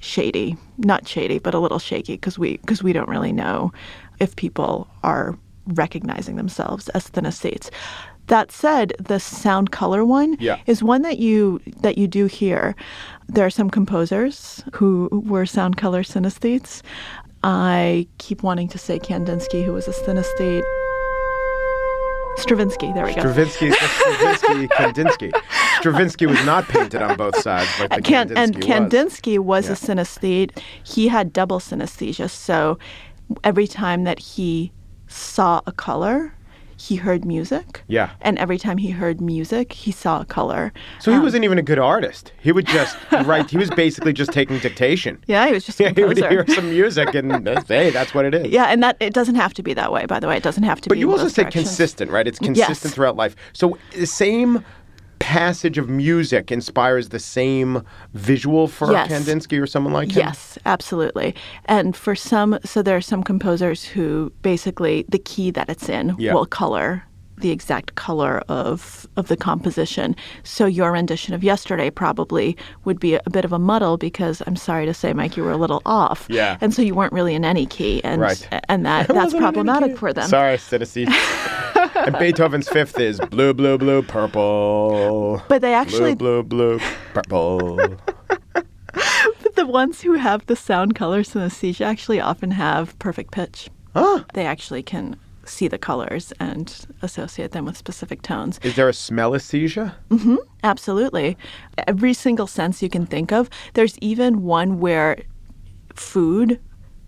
shady, 0.00 0.56
not 0.78 1.08
shady, 1.08 1.38
but 1.38 1.54
a 1.54 1.58
little 1.58 1.78
shaky 1.78 2.14
because 2.14 2.38
we 2.38 2.58
because 2.58 2.82
we 2.82 2.92
don't 2.92 3.08
really 3.08 3.32
know 3.32 3.72
if 4.20 4.36
people 4.36 4.86
are 5.02 5.36
recognizing 5.68 6.36
themselves 6.36 6.88
as 6.90 7.08
synesthetes. 7.10 7.70
That 8.26 8.50
said, 8.52 8.94
the 8.98 9.18
sound 9.20 9.70
color 9.70 10.04
one 10.04 10.36
Yeah. 10.40 10.58
is 10.66 10.82
one 10.82 11.02
that 11.02 11.18
you 11.18 11.60
that 11.82 11.96
you 11.98 12.06
do 12.06 12.26
hear. 12.26 12.74
There 13.28 13.46
are 13.46 13.50
some 13.50 13.70
composers 13.70 14.62
who 14.74 15.08
were 15.26 15.46
sound 15.46 15.76
color 15.76 16.02
synesthetes. 16.02 16.82
I 17.42 18.06
keep 18.18 18.42
wanting 18.42 18.68
to 18.68 18.78
say 18.78 18.98
Kandinsky, 18.98 19.64
who 19.64 19.72
was 19.72 19.88
a 19.88 19.92
synesthete. 19.92 20.64
Stravinsky, 22.36 22.92
there 22.92 23.04
we 23.06 23.14
go. 23.14 23.20
Stravinsky, 23.20 23.70
Stravinsky, 23.72 24.68
Kandinsky. 24.68 25.32
Stravinsky 25.78 26.26
was 26.26 26.44
not 26.44 26.64
painted 26.68 27.00
on 27.00 27.16
both 27.16 27.36
sides 27.40 27.68
like 27.80 27.90
the 27.90 28.02
Kan- 28.02 28.28
Kandinsky 28.28 28.36
and 28.36 28.56
was. 28.56 28.64
Kandinsky 28.66 29.38
was 29.38 29.66
Yeah. 29.66 29.72
a 29.72 29.76
synesthete. 29.76 30.58
He 30.82 31.08
had 31.08 31.32
double 31.32 31.60
synesthesia. 31.60 32.28
So 32.28 32.78
every 33.44 33.66
time 33.66 34.04
that 34.04 34.18
he 34.18 34.72
saw 35.06 35.60
a 35.66 35.72
color, 35.72 36.34
he 36.84 36.96
heard 36.96 37.24
music. 37.24 37.82
Yeah. 37.88 38.10
And 38.20 38.38
every 38.38 38.58
time 38.58 38.76
he 38.76 38.90
heard 38.90 39.18
music, 39.18 39.72
he 39.72 39.90
saw 39.90 40.20
a 40.20 40.24
color. 40.26 40.70
So 41.00 41.10
he 41.10 41.16
um, 41.16 41.22
wasn't 41.22 41.44
even 41.44 41.56
a 41.58 41.62
good 41.62 41.78
artist. 41.78 42.32
He 42.40 42.52
would 42.52 42.66
just 42.66 42.96
write. 43.24 43.48
He 43.50 43.56
was 43.56 43.70
basically 43.70 44.12
just 44.12 44.32
taking 44.32 44.58
dictation. 44.58 45.22
Yeah, 45.26 45.46
he 45.46 45.54
was 45.54 45.64
just 45.64 45.80
Yeah, 45.80 45.92
he 45.96 46.04
would 46.04 46.18
hear 46.18 46.46
some 46.48 46.68
music 46.68 47.14
and 47.14 47.48
hey, 47.68 47.88
that's 47.90 48.12
what 48.12 48.26
it 48.26 48.34
is. 48.34 48.48
Yeah, 48.48 48.64
and 48.66 48.82
that 48.82 48.98
it 49.00 49.14
doesn't 49.14 49.36
have 49.36 49.54
to 49.54 49.62
be 49.62 49.72
that 49.74 49.92
way. 49.92 50.04
By 50.04 50.20
the 50.20 50.28
way, 50.28 50.36
it 50.36 50.42
doesn't 50.42 50.64
have 50.64 50.80
to 50.82 50.88
But 50.90 50.96
be. 50.96 51.00
you 51.00 51.10
also 51.10 51.28
directions. 51.30 51.68
consistent, 51.68 52.10
right? 52.10 52.26
It's 52.26 52.38
consistent 52.38 52.84
Yes. 52.84 52.94
throughout 52.94 53.16
life. 53.16 53.34
So 53.54 53.78
the 53.92 54.06
same 54.06 54.62
passage 55.24 55.78
of 55.78 55.88
music 55.88 56.52
inspires 56.52 57.08
the 57.08 57.18
same 57.18 57.82
visual 58.12 58.68
for 58.68 58.92
Yes. 58.92 59.10
Kandinsky 59.10 59.58
or 59.60 59.66
someone 59.66 59.94
like 59.94 60.10
him. 60.10 60.18
Yes, 60.18 60.58
absolutely. 60.66 61.34
And 61.64 61.96
for 61.96 62.14
some, 62.14 62.58
so 62.62 62.82
there 62.82 62.96
are 62.96 63.00
some 63.00 63.22
composers 63.22 63.84
who 63.84 64.30
basically 64.42 65.06
the 65.08 65.18
key 65.18 65.50
that 65.52 65.70
it's 65.70 65.88
in 65.88 66.14
Yeah. 66.18 66.34
will 66.34 66.44
color 66.46 67.04
the 67.38 67.50
exact 67.50 67.94
color 67.96 68.42
of 68.48 69.06
of 69.16 69.26
the 69.28 69.36
composition. 69.36 70.14
So 70.44 70.66
your 70.66 70.92
rendition 70.92 71.34
of 71.34 71.42
yesterday 71.42 71.90
probably 71.90 72.56
would 72.84 73.00
be 73.00 73.14
a, 73.14 73.22
bit 73.30 73.44
of 73.44 73.52
a 73.52 73.58
muddle 73.58 73.96
because 73.96 74.40
I'm 74.46 74.56
sorry 74.56 74.86
to 74.86 74.94
say, 74.94 75.12
Mike, 75.14 75.36
you 75.36 75.42
were 75.42 75.50
a 75.50 75.56
little 75.56 75.82
off. 75.84 76.26
Yeah. 76.28 76.58
And 76.60 76.72
so 76.74 76.80
you 76.82 76.94
weren't 76.94 77.12
really 77.12 77.34
in 77.34 77.44
any 77.44 77.66
key, 77.66 78.00
and 78.04 78.20
Right. 78.20 78.46
and 78.68 78.84
that 78.86 79.08
that's 79.08 79.16
wasn't 79.16 79.34
in 79.34 79.42
any 79.42 79.52
problematic 79.52 79.98
for 79.98 80.12
them. 80.12 80.28
Sorry, 80.28 80.56
synesthetes. 80.58 81.10
and 81.94 82.18
Beethoven's 82.18 82.68
fifth 82.68 82.98
is 82.98 83.20
blue, 83.30 83.54
blue, 83.54 83.78
blue, 83.78 84.02
purple. 84.02 85.42
But 85.48 85.62
they 85.62 85.74
actually- 85.74 86.14
blue, 86.14 86.42
blue, 86.42 86.78
blue, 86.78 86.86
purple. 87.12 87.76
But 89.42 89.56
the 89.56 89.66
ones 89.66 90.00
who 90.00 90.12
have 90.14 90.46
the 90.46 90.56
sound 90.56 90.94
color 90.94 91.22
synesthesia 91.22 91.84
actually 91.84 92.20
often 92.20 92.50
have 92.52 92.98
perfect 92.98 93.32
pitch. 93.32 93.68
Huh? 93.94 94.24
They 94.34 94.46
actually 94.46 94.82
can 94.82 95.16
see 95.44 95.68
the 95.68 95.78
colors 95.78 96.32
and 96.40 96.86
associate 97.02 97.52
them 97.52 97.64
with 97.66 97.76
specific 97.76 98.22
tones. 98.22 98.58
Is 98.62 98.76
there 98.76 98.88
a 98.88 98.94
smell-esthesia? 98.94 99.94
Mm-hmm, 100.10 100.36
absolutely. 100.62 101.36
Every 101.86 102.14
single 102.14 102.46
sense 102.46 102.82
you 102.82 102.88
can 102.88 103.04
think 103.06 103.30
of. 103.32 103.50
There's 103.74 103.98
even 103.98 104.42
one 104.42 104.80
where 104.80 105.18
food 105.94 106.58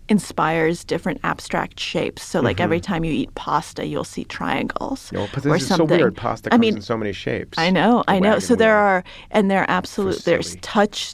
inspires 0.09 0.83
different 0.83 1.19
abstract 1.23 1.79
shapes. 1.79 2.23
So, 2.23 2.39
like 2.39 2.59
every 2.59 2.79
time 2.79 3.03
you 3.03 3.11
eat 3.11 3.33
pasta, 3.35 3.85
you'll 3.85 4.03
see 4.03 4.23
triangles. 4.25 5.11
No, 5.11 5.27
but 5.33 5.45
or 5.45 5.55
is 5.55 5.67
so 5.67 5.83
weird. 5.83 6.15
Pasta 6.15 6.49
I 6.49 6.51
comes 6.51 6.61
mean, 6.61 6.75
in 6.77 6.81
so 6.81 6.97
many 6.97 7.11
shapes. 7.11 7.57
I 7.57 7.69
know, 7.69 8.03
I 8.07 8.19
know. 8.19 8.39
So 8.39 8.55
there 8.55 8.77
are, 8.77 9.03
and 9.31 9.51
there 9.51 9.61
are 9.61 9.69
absolute. 9.69 10.23
There's 10.23 10.55
touch 10.57 11.13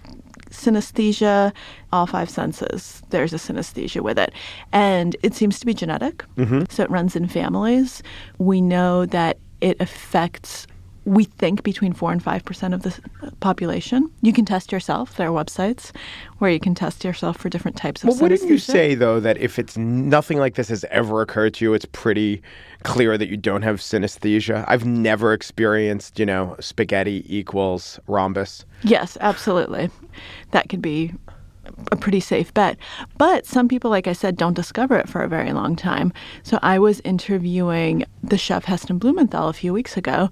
synesthesia, 0.49 1.51
all 1.91 2.05
five 2.05 2.29
senses. 2.29 3.01
There's 3.09 3.33
a 3.33 3.37
synesthesia 3.37 4.01
with 4.01 4.19
it, 4.19 4.33
and 4.71 5.15
it 5.23 5.33
seems 5.33 5.59
to 5.59 5.65
be 5.65 5.73
genetic. 5.73 6.23
Mm-hmm. 6.37 6.63
So 6.69 6.83
it 6.83 6.89
runs 6.89 7.15
in 7.15 7.27
families. 7.27 8.03
We 8.37 8.61
know 8.61 9.05
that 9.07 9.37
it 9.61 9.77
affects. 9.79 10.67
We 11.05 11.25
think 11.25 11.63
between 11.63 11.93
four 11.93 12.11
and 12.11 12.23
five 12.23 12.45
percent 12.45 12.73
of 12.73 12.83
the 12.83 12.97
population. 13.39 14.09
You 14.21 14.31
can 14.31 14.45
test 14.45 14.71
yourself. 14.71 15.17
There 15.17 15.29
are 15.29 15.43
websites 15.43 15.91
where 16.37 16.49
you 16.49 16.59
can 16.59 16.75
test 16.75 17.03
yourself 17.03 17.37
for 17.37 17.49
different 17.49 17.75
types 17.77 18.03
of. 18.03 18.09
Well, 18.09 18.17
wouldn't 18.19 18.49
you 18.49 18.57
say 18.57 18.95
though 18.95 19.19
that 19.19 19.37
if 19.37 19.59
it's 19.59 19.77
nothing 19.77 20.37
like 20.37 20.55
this 20.55 20.69
has 20.69 20.85
ever 20.85 21.21
occurred 21.21 21.55
to 21.55 21.65
you, 21.65 21.73
it's 21.73 21.85
pretty 21.85 22.41
clear 22.83 23.17
that 23.17 23.27
you 23.27 23.37
don't 23.37 23.63
have 23.63 23.77
synesthesia? 23.77 24.63
I've 24.67 24.85
never 24.85 25.33
experienced, 25.33 26.19
you 26.19 26.25
know, 26.25 26.55
spaghetti 26.59 27.25
equals 27.27 27.99
rhombus. 28.07 28.65
Yes, 28.83 29.17
absolutely. 29.19 29.89
That 30.51 30.69
could 30.69 30.81
be 30.81 31.13
a 31.91 31.95
pretty 31.95 32.19
safe 32.19 32.53
bet. 32.53 32.77
But 33.17 33.45
some 33.45 33.67
people, 33.67 33.89
like 33.89 34.07
I 34.07 34.13
said, 34.13 34.37
don't 34.37 34.53
discover 34.53 34.97
it 34.97 35.07
for 35.09 35.21
a 35.21 35.27
very 35.27 35.53
long 35.53 35.75
time. 35.75 36.11
So 36.43 36.59
I 36.61 36.79
was 36.79 36.99
interviewing 37.01 38.05
the 38.21 38.37
chef 38.37 38.65
Heston 38.65 38.97
Blumenthal 38.97 39.49
a 39.49 39.53
few 39.53 39.73
weeks 39.73 39.97
ago, 39.97 40.29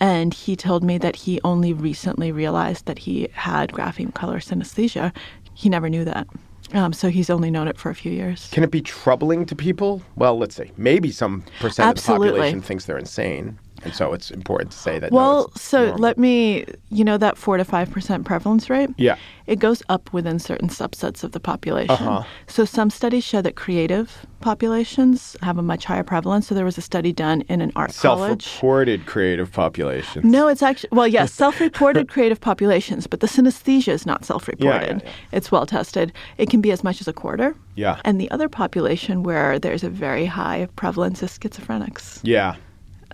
and 0.00 0.32
he 0.32 0.56
told 0.56 0.82
me 0.82 0.98
that 0.98 1.14
he 1.14 1.40
only 1.44 1.72
recently 1.72 2.32
realized 2.32 2.86
that 2.86 2.98
he 2.98 3.28
had 3.32 3.72
grapheme 3.72 4.12
color 4.12 4.40
synesthesia. 4.40 5.14
He 5.54 5.68
never 5.68 5.88
knew 5.90 6.04
that. 6.04 6.26
Um, 6.72 6.92
so 6.92 7.08
he's 7.08 7.30
only 7.30 7.50
known 7.50 7.68
it 7.68 7.76
for 7.76 7.90
a 7.90 7.94
few 7.94 8.12
years. 8.12 8.48
Can 8.52 8.62
it 8.62 8.70
be 8.70 8.80
troubling 8.80 9.44
to 9.46 9.56
people? 9.56 10.02
Well, 10.16 10.38
let's 10.38 10.54
see. 10.54 10.70
Maybe 10.76 11.10
some 11.10 11.44
percent 11.58 11.90
of 11.98 12.04
the 12.04 12.12
population 12.12 12.62
thinks 12.62 12.84
they're 12.86 12.98
insane, 12.98 13.58
and 13.84 13.94
so 13.94 14.12
it's 14.12 14.30
important 14.30 14.72
to 14.72 14.78
say 14.78 14.98
that. 14.98 15.10
Well, 15.12 15.46
it's 15.54 15.62
so 15.62 15.86
normal. 15.86 16.00
let 16.00 16.18
me, 16.18 16.66
you 16.90 17.04
know, 17.04 17.16
that 17.18 17.36
4 17.36 17.56
to 17.58 17.64
5% 17.64 18.24
prevalence 18.24 18.68
rate? 18.70 18.90
Yeah. 18.98 19.16
It 19.46 19.58
goes 19.58 19.82
up 19.88 20.12
within 20.12 20.38
certain 20.38 20.68
subsets 20.68 21.24
of 21.24 21.32
the 21.32 21.40
population. 21.40 21.90
Uh-huh. 21.90 22.22
So 22.46 22.64
some 22.64 22.90
studies 22.90 23.24
show 23.24 23.42
that 23.42 23.56
creative 23.56 24.26
populations 24.40 25.36
have 25.42 25.58
a 25.58 25.62
much 25.62 25.84
higher 25.84 26.02
prevalence. 26.04 26.46
So 26.46 26.54
there 26.54 26.64
was 26.64 26.78
a 26.78 26.82
study 26.82 27.12
done 27.12 27.42
in 27.42 27.60
an 27.60 27.72
art 27.74 27.94
college. 27.94 28.44
self-reported 28.44 29.06
creative 29.06 29.50
populations. 29.52 30.24
No, 30.24 30.48
it's 30.48 30.62
actually, 30.62 30.90
well, 30.92 31.08
yes, 31.08 31.32
self 31.44 31.60
reported 31.60 32.08
creative 32.08 32.40
populations, 32.40 33.06
but 33.06 33.20
the 33.20 33.26
synesthesia 33.26 33.92
is 33.92 34.06
not 34.06 34.24
self 34.24 34.46
reported. 34.46 35.02
Yeah, 35.02 35.08
yeah, 35.10 35.12
It's 35.32 35.50
well 35.50 35.66
tested. 35.66 36.12
It 36.38 36.50
can 36.50 36.60
be 36.60 36.70
as 36.70 36.84
much 36.84 37.00
as 37.00 37.08
a 37.08 37.12
quarter. 37.12 37.54
Yeah. 37.74 38.00
And 38.04 38.20
the 38.20 38.30
other 38.30 38.48
population 38.48 39.22
where 39.22 39.58
there's 39.58 39.82
a 39.84 39.90
very 39.90 40.26
high 40.26 40.68
prevalence 40.76 41.22
is 41.22 41.38
schizophrenics. 41.38 42.20
Yeah. 42.22 42.56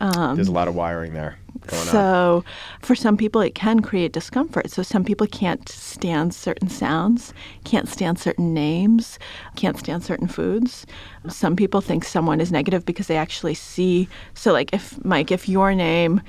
There's 0.00 0.48
a 0.48 0.52
lot 0.52 0.68
of 0.68 0.74
wiring 0.74 1.12
there 1.14 1.38
going 1.66 1.82
on. 1.82 1.88
Um, 1.88 1.92
So, 1.92 2.44
for 2.80 2.94
some 2.94 3.16
people, 3.16 3.40
it 3.40 3.54
can 3.54 3.80
create 3.80 4.12
discomfort. 4.12 4.70
So, 4.70 4.82
some 4.82 5.04
people 5.04 5.26
can't 5.26 5.68
stand 5.68 6.34
certain 6.34 6.68
sounds, 6.68 7.32
can't 7.64 7.88
stand 7.88 8.18
certain 8.18 8.54
names, 8.54 9.18
can't 9.56 9.78
stand 9.78 10.04
certain 10.04 10.28
foods. 10.28 10.86
Some 11.28 11.56
people 11.56 11.80
think 11.80 12.04
someone 12.04 12.40
is 12.40 12.52
negative 12.52 12.84
because 12.84 13.06
they 13.06 13.16
actually 13.16 13.54
see. 13.54 14.08
So, 14.34 14.52
like, 14.52 14.72
if 14.72 15.02
Mike, 15.04 15.30
if 15.30 15.48
your 15.48 15.74
name 15.74 16.20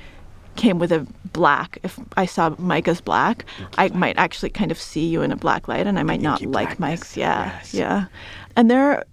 came 0.56 0.78
with 0.80 0.90
a 0.90 1.06
black, 1.32 1.78
if 1.84 2.00
I 2.16 2.26
saw 2.26 2.54
Mike 2.58 2.88
as 2.88 3.00
black, 3.00 3.44
I 3.78 3.88
might 3.90 4.18
actually 4.18 4.50
kind 4.50 4.72
of 4.72 4.78
see 4.78 5.06
you 5.06 5.22
in 5.22 5.30
a 5.30 5.36
black 5.36 5.68
light 5.68 5.86
and 5.86 5.98
I 5.98 6.02
might 6.02 6.20
not 6.20 6.42
like 6.42 6.80
Mike's. 6.80 7.16
Yeah. 7.16 7.46
yes. 7.46 7.74
Yeah. 7.74 8.06
And 8.56 8.68
there 8.68 9.04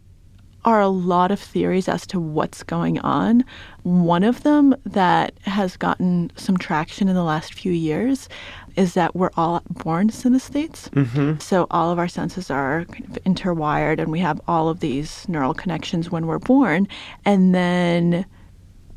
are 0.65 0.81
a 0.81 0.89
lot 0.89 1.31
of 1.31 1.39
theories 1.39 1.87
as 1.87 2.05
to 2.07 2.19
what's 2.19 2.63
going 2.63 2.99
on. 2.99 3.45
One 3.83 4.23
of 4.23 4.43
them 4.43 4.75
that 4.85 5.33
has 5.43 5.77
gotten 5.77 6.31
some 6.35 6.57
traction 6.57 7.07
in 7.07 7.15
the 7.15 7.23
last 7.23 7.53
few 7.53 7.71
years 7.71 8.27
is 8.75 8.93
that 8.95 9.15
we're 9.15 9.29
all 9.37 9.61
born 9.69 10.09
synesthetes. 10.09 10.89
Mm-hmm. 10.89 11.39
So 11.39 11.67
all 11.71 11.91
of 11.91 11.99
our 11.99 12.09
senses 12.09 12.51
are 12.51 12.83
kind 12.85 13.05
of 13.05 13.23
interwired, 13.23 13.99
and 13.99 14.11
we 14.11 14.19
have 14.19 14.41
all 14.47 14.67
of 14.67 14.81
these 14.81 15.29
neural 15.29 15.53
connections 15.53 16.11
when 16.11 16.25
we're 16.25 16.39
born, 16.39 16.87
and 17.23 17.55
then 17.55 18.25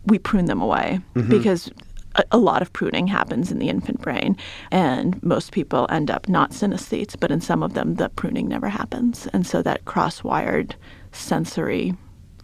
we 0.06 0.18
prune 0.18 0.46
them 0.46 0.60
away 0.60 1.00
because 1.28 1.70
a, 2.14 2.24
a 2.32 2.38
lot 2.38 2.62
of 2.62 2.72
pruning 2.72 3.06
happens 3.06 3.52
in 3.52 3.58
the 3.58 3.68
infant 3.68 4.00
brain, 4.00 4.36
and 4.72 5.22
most 5.22 5.52
people 5.52 5.86
end 5.90 6.10
up 6.10 6.28
not 6.28 6.50
synesthetes, 6.52 7.14
but 7.20 7.30
in 7.30 7.40
some 7.40 7.62
of 7.62 7.74
them, 7.74 7.96
the 7.96 8.08
pruning 8.08 8.48
never 8.48 8.68
happens, 8.68 9.28
and 9.34 9.46
so 9.46 9.62
that 9.62 9.84
cross-wired 9.84 10.74
sensory 11.12 11.94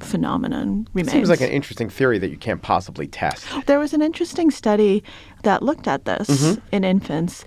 phenomenon 0.01 0.87
remains. 0.93 1.13
Seems 1.13 1.29
like 1.31 1.41
an 1.41 1.51
interesting 1.51 1.89
theory 1.89 2.19
that 2.19 2.29
you 2.29 2.37
can't 2.37 2.61
possibly 2.63 3.07
test. 3.07 3.47
There 3.67 3.79
was 3.79 3.95
an 3.95 4.03
interesting 4.03 4.51
study 4.51 5.03
that 5.45 5.63
looked 5.63 5.89
at 5.89 6.05
this 6.05 6.29
Mm-hmm. 6.29 6.61
in 6.73 6.85
infants 6.85 7.45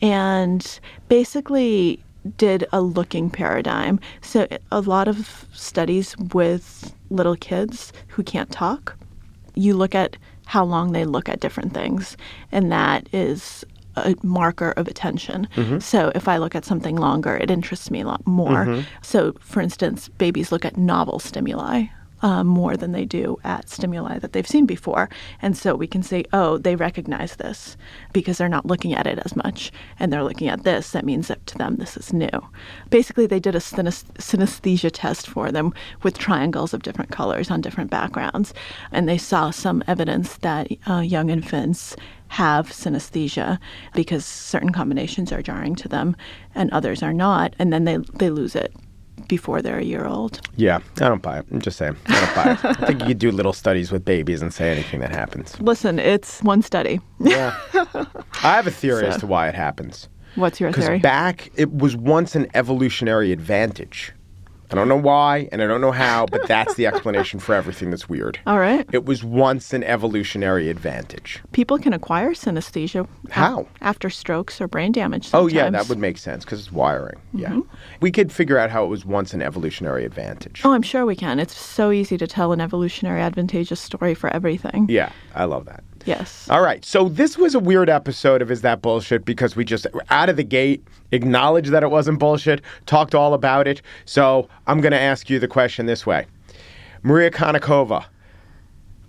and 0.00 0.80
basically 1.08 2.02
did 2.36 2.66
a 2.72 2.80
looking 2.80 3.30
paradigm. 3.30 4.00
So, 4.22 4.46
a 4.72 4.80
lot 4.80 5.08
of 5.08 5.46
studies 5.52 6.16
with 6.32 6.94
little 7.10 7.36
kids 7.36 7.92
who 8.08 8.22
can't 8.22 8.50
talk, 8.50 8.96
you 9.54 9.74
look 9.74 9.94
at 9.94 10.16
how 10.46 10.64
long 10.64 10.92
they 10.92 11.04
look 11.04 11.28
at 11.28 11.40
different 11.40 11.72
things, 11.72 12.16
and 12.50 12.72
that 12.72 13.08
is 13.14 13.64
a 13.96 14.14
marker 14.22 14.72
of 14.72 14.88
attention. 14.88 15.48
So 15.80 16.12
if 16.14 16.28
I 16.28 16.36
look 16.38 16.54
at 16.54 16.64
something 16.64 16.96
longer, 16.96 17.36
it 17.36 17.50
interests 17.50 17.90
me 17.90 18.00
a 18.00 18.06
lot 18.06 18.26
more. 18.26 18.64
So, 19.02 19.34
for 19.40 19.60
instance, 19.60 20.08
babies 20.08 20.52
look 20.52 20.64
at 20.64 20.76
novel 20.76 21.18
stimuli 21.18 21.86
uh, 22.22 22.44
more 22.44 22.76
than 22.76 22.92
they 22.92 23.04
do 23.04 23.38
at 23.44 23.68
stimuli 23.68 24.18
that 24.18 24.32
they've 24.32 24.46
seen 24.46 24.66
before. 24.66 25.08
And 25.40 25.56
so 25.56 25.74
we 25.74 25.86
can 25.86 26.02
say, 26.02 26.24
oh, 26.32 26.58
they 26.58 26.76
recognize 26.76 27.36
this 27.36 27.76
because 28.12 28.38
they're 28.38 28.48
not 28.48 28.66
looking 28.66 28.94
at 28.94 29.06
it 29.06 29.18
as 29.24 29.34
much 29.36 29.72
and 29.98 30.12
they're 30.12 30.24
looking 30.24 30.48
at 30.48 30.64
this. 30.64 30.90
That 30.90 31.04
means 31.04 31.28
that 31.28 31.46
to 31.46 31.58
them 31.58 31.76
this 31.76 31.96
is 31.96 32.12
new. 32.12 32.28
Basically, 32.90 33.26
they 33.26 33.40
did 33.40 33.54
a 33.54 33.58
synesthesia 33.60 34.90
test 34.92 35.28
for 35.28 35.50
them 35.50 35.72
with 36.02 36.18
triangles 36.18 36.74
of 36.74 36.82
different 36.82 37.10
colors 37.10 37.50
on 37.50 37.60
different 37.60 37.90
backgrounds. 37.90 38.52
And 38.92 39.08
they 39.08 39.18
saw 39.18 39.50
some 39.50 39.82
evidence 39.86 40.36
that 40.38 40.68
uh, 40.86 41.00
young 41.00 41.30
infants 41.30 41.96
have 42.30 42.70
synesthesia 42.70 43.58
because 43.94 44.24
certain 44.24 44.70
combinations 44.70 45.32
are 45.32 45.42
jarring 45.42 45.74
to 45.74 45.88
them 45.88 46.16
and 46.54 46.70
others 46.70 47.02
are 47.02 47.12
not. 47.12 47.54
And 47.58 47.72
then 47.72 47.84
they, 47.84 47.96
they 48.14 48.30
lose 48.30 48.54
it 48.54 48.72
before 49.28 49.60
they're 49.60 49.78
a 49.78 49.84
year 49.84 50.06
old. 50.06 50.40
Yeah, 50.56 50.78
I 51.00 51.08
don't 51.08 51.22
buy 51.22 51.40
it. 51.40 51.46
I'm 51.50 51.60
just 51.60 51.76
saying. 51.76 51.96
I 52.06 52.20
don't 52.20 52.34
buy 52.34 52.52
it. 52.52 52.64
I 52.82 52.86
think 52.86 53.00
you 53.00 53.06
could 53.08 53.18
do 53.18 53.30
little 53.32 53.52
studies 53.52 53.90
with 53.92 54.04
babies 54.04 54.42
and 54.42 54.54
say 54.54 54.70
anything 54.70 55.00
that 55.00 55.10
happens. 55.10 55.60
Listen, 55.60 55.98
it's 55.98 56.40
one 56.42 56.62
study. 56.62 57.00
Yeah. 57.18 57.56
I 57.74 58.54
have 58.54 58.66
a 58.66 58.70
theory 58.70 59.06
as 59.06 59.18
to 59.18 59.26
why 59.26 59.48
it 59.48 59.54
happens. 59.54 60.08
What's 60.36 60.60
your 60.60 60.70
Because 60.70 60.86
theory? 60.86 61.00
back, 61.00 61.50
it 61.56 61.72
was 61.72 61.96
once 61.96 62.36
an 62.36 62.46
evolutionary 62.54 63.32
advantage. 63.32 64.12
I 64.70 64.76
don't 64.76 64.88
know 64.88 64.96
why, 64.96 65.48
and 65.50 65.62
I 65.62 65.66
don't 65.66 65.80
know 65.80 65.90
how, 65.90 66.26
but 66.26 66.46
that's 66.46 66.74
the 66.74 66.86
explanation 66.86 67.40
for 67.40 67.54
everything 67.54 67.90
that's 67.90 68.08
weird. 68.08 68.38
All 68.46 68.60
right. 68.60 68.88
It 68.92 69.04
was 69.04 69.24
once 69.24 69.72
an 69.72 69.82
evolutionary 69.82 70.70
advantage. 70.70 71.40
People 71.50 71.76
can 71.78 71.92
acquire 71.92 72.30
synesthesia 72.30 73.08
How? 73.30 73.66
after 73.80 74.08
strokes 74.08 74.60
or 74.60 74.68
brain 74.68 74.92
damage. 74.92 75.30
Oh, 75.34 75.48
yeah, 75.48 75.70
that 75.70 75.88
would 75.88 75.98
make 75.98 76.18
sense 76.18 76.44
because 76.44 76.60
it's 76.60 76.72
wiring. 76.72 77.20
Yeah. 77.32 77.50
Mm-hmm. 77.50 77.60
We 78.00 78.12
could 78.12 78.30
figure 78.32 78.58
out 78.58 78.70
how 78.70 78.84
it 78.84 78.88
was 78.88 79.04
once 79.04 79.34
an 79.34 79.42
evolutionary 79.42 80.04
advantage. 80.04 80.62
Oh, 80.64 80.72
I'm 80.72 80.82
sure 80.82 81.04
we 81.04 81.16
can. 81.16 81.40
It's 81.40 81.56
so 81.56 81.90
easy 81.90 82.16
to 82.18 82.28
tell 82.28 82.52
an 82.52 82.60
evolutionary 82.60 83.20
advantageous 83.20 83.80
story 83.80 84.14
for 84.14 84.30
everything. 84.30 84.86
Yeah, 84.88 85.10
I 85.34 85.46
love 85.46 85.64
that. 85.64 85.82
Yes. 86.06 86.48
All 86.48 86.62
right. 86.62 86.84
So 86.84 87.08
this 87.08 87.36
was 87.36 87.54
a 87.54 87.58
weird 87.58 87.90
episode 87.90 88.40
of 88.42 88.50
Is 88.50 88.62
That 88.62 88.82
Bullshit 88.82 89.24
because 89.24 89.56
we 89.56 89.64
just 89.64 89.86
out 90.08 90.28
of 90.28 90.36
the 90.36 90.44
gate 90.44 90.82
acknowledged 91.12 91.70
that 91.70 91.82
it 91.82 91.90
wasn't 91.90 92.18
bullshit, 92.18 92.62
talked 92.86 93.14
all 93.14 93.34
about 93.34 93.66
it. 93.66 93.82
So 94.04 94.48
I'm 94.66 94.80
going 94.80 94.92
to 94.92 95.00
ask 95.00 95.30
you 95.30 95.38
the 95.38 95.48
question 95.48 95.86
this 95.86 96.06
way 96.06 96.26
Maria 97.02 97.30
Konnikova, 97.30 98.04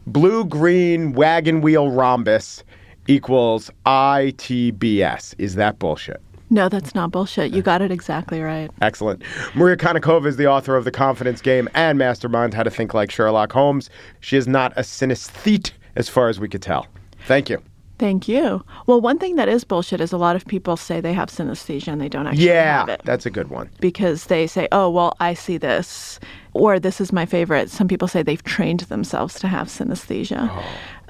blue 0.08 0.46
green 0.46 1.13
wagon 1.13 1.62
wheel 1.62 1.89
rhombus 1.89 2.63
equals 3.08 3.70
ITBS. 3.86 5.36
Is 5.38 5.55
that 5.55 5.79
bullshit? 5.79 6.22
No, 6.50 6.67
that's 6.67 6.93
not 6.93 7.12
bullshit. 7.12 7.53
You 7.53 7.62
got 7.62 7.81
it 7.81 7.91
exactly 7.91 8.41
right. 8.41 8.70
Excellent. 8.81 9.24
Maria 9.55 9.77
Konnikova 9.77 10.25
is 10.25 10.36
the 10.36 10.48
author 10.48 10.75
of 10.75 10.84
The 10.84 10.91
Confidence 10.91 11.41
Game 11.41 11.70
and 11.74 11.98
Mastermind 11.98 12.53
How 12.53 12.63
to 12.63 12.70
Think 12.70 12.93
Like 12.93 13.10
Sherlock 13.10 13.53
Holmes. 13.53 13.89
She 14.20 14.36
is 14.36 14.50
not 14.50 14.74
a 14.75 14.81
synesthete 14.81 15.72
as 15.96 16.10
far 16.10 16.27
as 16.27 16.41
we 16.41 16.50
could 16.50 16.62
tell. 16.62 16.88
Thank 17.25 17.50
you. 17.50 17.62
Thank 18.01 18.27
you. 18.27 18.63
Well, 18.88 19.00
one 19.00 19.20
thing 19.20 19.36
that 19.36 19.48
is 19.48 19.63
bullshit 19.63 20.01
is 20.01 20.12
a 20.12 20.17
lot 20.17 20.36
of 20.36 20.43
people 20.48 20.75
say 20.75 21.00
they 21.01 21.13
have 21.13 21.29
synesthesia 21.29 21.89
and 21.89 22.01
they 22.01 22.10
don't 22.10 22.25
actually 22.25 22.48
have 22.48 22.89
it. 22.89 22.91
Yeah, 22.91 22.93
it 22.96 23.01
that's 23.05 23.27
a 23.27 23.29
good 23.29 23.50
one. 23.50 23.70
because 23.79 24.25
they 24.25 24.48
say, 24.48 24.67
"Oh, 24.72 24.89
well, 24.89 25.15
I 25.20 25.36
see 25.36 25.58
this," 25.58 26.20
or 26.53 26.79
"This 26.79 27.00
is 27.00 27.13
my 27.13 27.27
favorite." 27.27 27.70
Some 27.70 27.88
people 27.88 28.08
say 28.08 28.24
they've 28.24 28.43
trained 28.43 28.81
themselves 28.93 29.39
to 29.41 29.48
have 29.48 29.67
synesthesia, 29.67 30.50
Oh. 30.51 30.63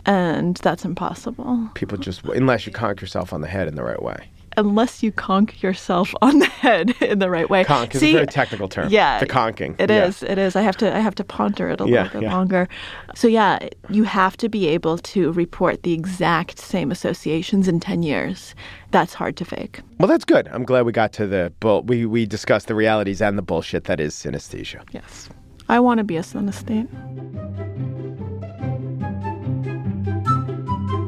and 0.05 0.57
that's 0.57 0.83
impossible 0.83 1.69
People 1.75 1.97
just, 1.97 2.25
unless 2.25 2.67
you 2.67 2.73
conk 2.73 2.99
yourself 2.99 3.31
on 3.31 3.39
the 3.39 3.47
head 3.47 3.69
in 3.69 3.75
the 3.75 3.83
right 3.83 4.01
way. 4.03 4.19
Unless 4.57 5.01
you 5.03 5.11
conk 5.11 5.61
yourself 5.61 6.13
on 6.21 6.39
the 6.39 6.45
head 6.45 6.91
in 7.01 7.19
the 7.19 7.29
right 7.29 7.49
way. 7.49 7.63
Conk 7.63 7.95
is 7.95 8.03
a 8.03 8.13
very 8.13 8.27
technical 8.27 8.67
term. 8.67 8.89
Yeah, 8.89 9.19
The 9.19 9.25
conking. 9.27 9.75
It 9.79 9.89
Yeah. 9.89 10.05
is. 10.05 10.23
It 10.23 10.37
is. 10.37 10.55
I 10.55 10.61
have 10.61 10.77
to. 10.77 10.95
I 10.95 10.99
have 10.99 11.15
to 11.15 11.23
ponder 11.23 11.69
it 11.69 11.81
a 11.81 11.85
Yeah, 11.87 12.03
little 12.03 12.19
bit 12.21 12.23
yeah. 12.27 12.35
longer. 12.35 12.67
So 13.15 13.27
yeah, 13.27 13.59
you 13.89 14.03
have 14.03 14.37
to 14.37 14.49
be 14.49 14.67
able 14.67 14.97
to 14.99 15.31
report 15.33 15.83
the 15.83 15.93
exact 15.93 16.59
same 16.59 16.91
associations 16.91 17.67
in 17.67 17.79
ten 17.79 18.03
years. 18.03 18.53
That's 18.91 19.13
hard 19.13 19.37
to 19.37 19.45
fake. 19.45 19.79
Well, 19.99 20.07
that's 20.07 20.25
good. 20.25 20.47
I'm 20.49 20.63
glad 20.65 20.85
we 20.85 20.91
got 20.91 21.13
to 21.13 21.27
the 21.27 21.53
bull. 21.59 21.83
We, 21.83 22.05
we 22.05 22.25
discussed 22.25 22.67
the 22.67 22.75
realities 22.75 23.21
and 23.21 23.37
the 23.37 23.41
bullshit 23.41 23.85
that 23.85 23.99
is 23.99 24.13
synesthesia. 24.13 24.81
Yes. 24.91 25.29
I 25.69 25.79
want 25.79 25.99
to 25.99 26.03
be 26.03 26.17
a 26.17 26.21
synesthete. 26.21 26.89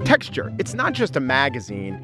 Texture. 0.06 0.54
It's 0.60 0.74
not 0.74 0.94
just 0.94 1.16
a 1.16 1.20
magazine, 1.20 1.98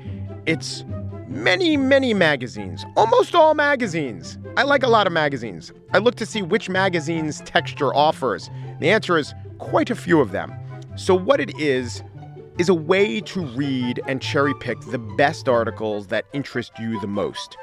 it's 0.46 0.84
many, 1.30 1.78
many 1.78 2.14
magazines. 2.14 2.86
Almost 2.98 3.36
all 3.36 3.54
magazines. 3.54 4.38
I 4.58 4.64
like 4.64 4.84
a 4.84 4.88
lot 4.88 5.08
of 5.08 5.14
magazines. 5.14 5.72
I 5.94 6.00
look 6.00 6.16
to 6.16 6.26
see 6.26 6.42
which 6.42 6.70
magazines 6.70 7.42
Texture 7.42 7.94
offers. 7.94 8.50
The 8.80 8.90
answer 8.90 9.18
is 9.18 9.34
quite 9.60 9.90
a 9.90 9.96
few 9.96 10.20
of 10.20 10.32
them. 10.32 10.54
So, 10.96 11.16
what 11.16 11.40
it 11.40 11.58
is, 11.60 12.04
is 12.58 12.68
a 12.68 12.74
way 12.74 13.22
to 13.22 13.42
read 13.42 14.02
and 14.06 14.22
cherry 14.22 14.54
pick 14.60 14.78
the 14.82 14.98
best 14.98 15.48
articles 15.48 16.08
that 16.08 16.26
interest 16.34 16.74
you 16.78 17.00
the 17.00 17.08
most. 17.08 17.56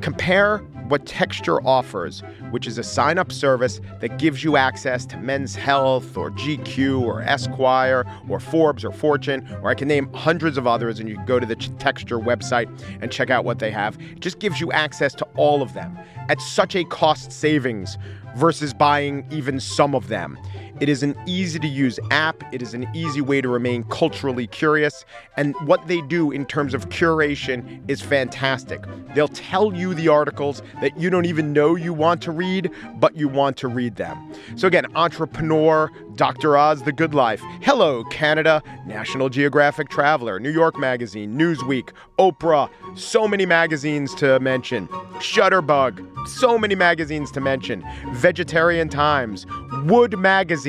Compare 0.00 0.58
what 0.88 1.06
Texture 1.06 1.60
offers, 1.66 2.22
which 2.50 2.66
is 2.66 2.76
a 2.76 2.82
sign 2.82 3.18
up 3.18 3.32
service 3.32 3.80
that 4.00 4.18
gives 4.18 4.44
you 4.44 4.56
access 4.56 5.06
to 5.06 5.16
Men's 5.16 5.54
Health 5.54 6.16
or 6.16 6.30
GQ 6.32 7.00
or 7.00 7.22
Esquire 7.22 8.04
or 8.28 8.40
Forbes 8.40 8.84
or 8.84 8.92
Fortune, 8.92 9.48
or 9.62 9.70
I 9.70 9.74
can 9.74 9.88
name 9.88 10.12
hundreds 10.12 10.58
of 10.58 10.66
others, 10.66 11.00
and 11.00 11.08
you 11.08 11.18
go 11.24 11.40
to 11.40 11.46
the 11.46 11.56
Texture 11.56 12.18
website 12.18 12.68
and 13.00 13.10
check 13.10 13.30
out 13.30 13.44
what 13.44 13.58
they 13.58 13.70
have. 13.70 13.98
It 14.00 14.20
just 14.20 14.38
gives 14.38 14.60
you 14.60 14.70
access 14.72 15.14
to 15.14 15.24
all 15.36 15.62
of 15.62 15.72
them 15.72 15.98
at 16.28 16.40
such 16.40 16.76
a 16.76 16.84
cost 16.84 17.32
savings 17.32 17.96
versus 18.36 18.74
buying 18.74 19.26
even 19.30 19.60
some 19.60 19.94
of 19.94 20.08
them. 20.08 20.38
It 20.80 20.88
is 20.88 21.02
an 21.02 21.14
easy 21.26 21.58
to 21.58 21.68
use 21.68 22.00
app. 22.10 22.42
It 22.52 22.62
is 22.62 22.74
an 22.74 22.88
easy 22.94 23.20
way 23.20 23.40
to 23.40 23.48
remain 23.48 23.84
culturally 23.84 24.46
curious. 24.46 25.04
And 25.36 25.54
what 25.66 25.86
they 25.86 26.00
do 26.00 26.30
in 26.30 26.46
terms 26.46 26.74
of 26.74 26.88
curation 26.88 27.82
is 27.88 28.00
fantastic. 28.00 28.82
They'll 29.14 29.28
tell 29.28 29.74
you 29.74 29.94
the 29.94 30.08
articles 30.08 30.62
that 30.80 30.98
you 30.98 31.10
don't 31.10 31.26
even 31.26 31.52
know 31.52 31.76
you 31.76 31.92
want 31.92 32.22
to 32.22 32.32
read, 32.32 32.70
but 32.96 33.16
you 33.16 33.28
want 33.28 33.56
to 33.58 33.68
read 33.68 33.96
them. 33.96 34.32
So, 34.56 34.66
again, 34.66 34.86
Entrepreneur, 34.94 35.90
Dr. 36.16 36.56
Oz, 36.56 36.82
The 36.82 36.92
Good 36.92 37.14
Life, 37.14 37.42
Hello, 37.60 38.04
Canada, 38.04 38.62
National 38.86 39.28
Geographic 39.28 39.88
Traveler, 39.88 40.40
New 40.40 40.50
York 40.50 40.78
Magazine, 40.78 41.36
Newsweek, 41.36 41.90
Oprah, 42.18 42.70
so 42.94 43.26
many 43.28 43.46
magazines 43.46 44.14
to 44.16 44.38
mention, 44.40 44.88
Shutterbug, 45.18 46.08
so 46.28 46.58
many 46.58 46.74
magazines 46.74 47.30
to 47.32 47.40
mention, 47.40 47.84
Vegetarian 48.12 48.88
Times, 48.88 49.46
Wood 49.84 50.18
Magazine, 50.18 50.61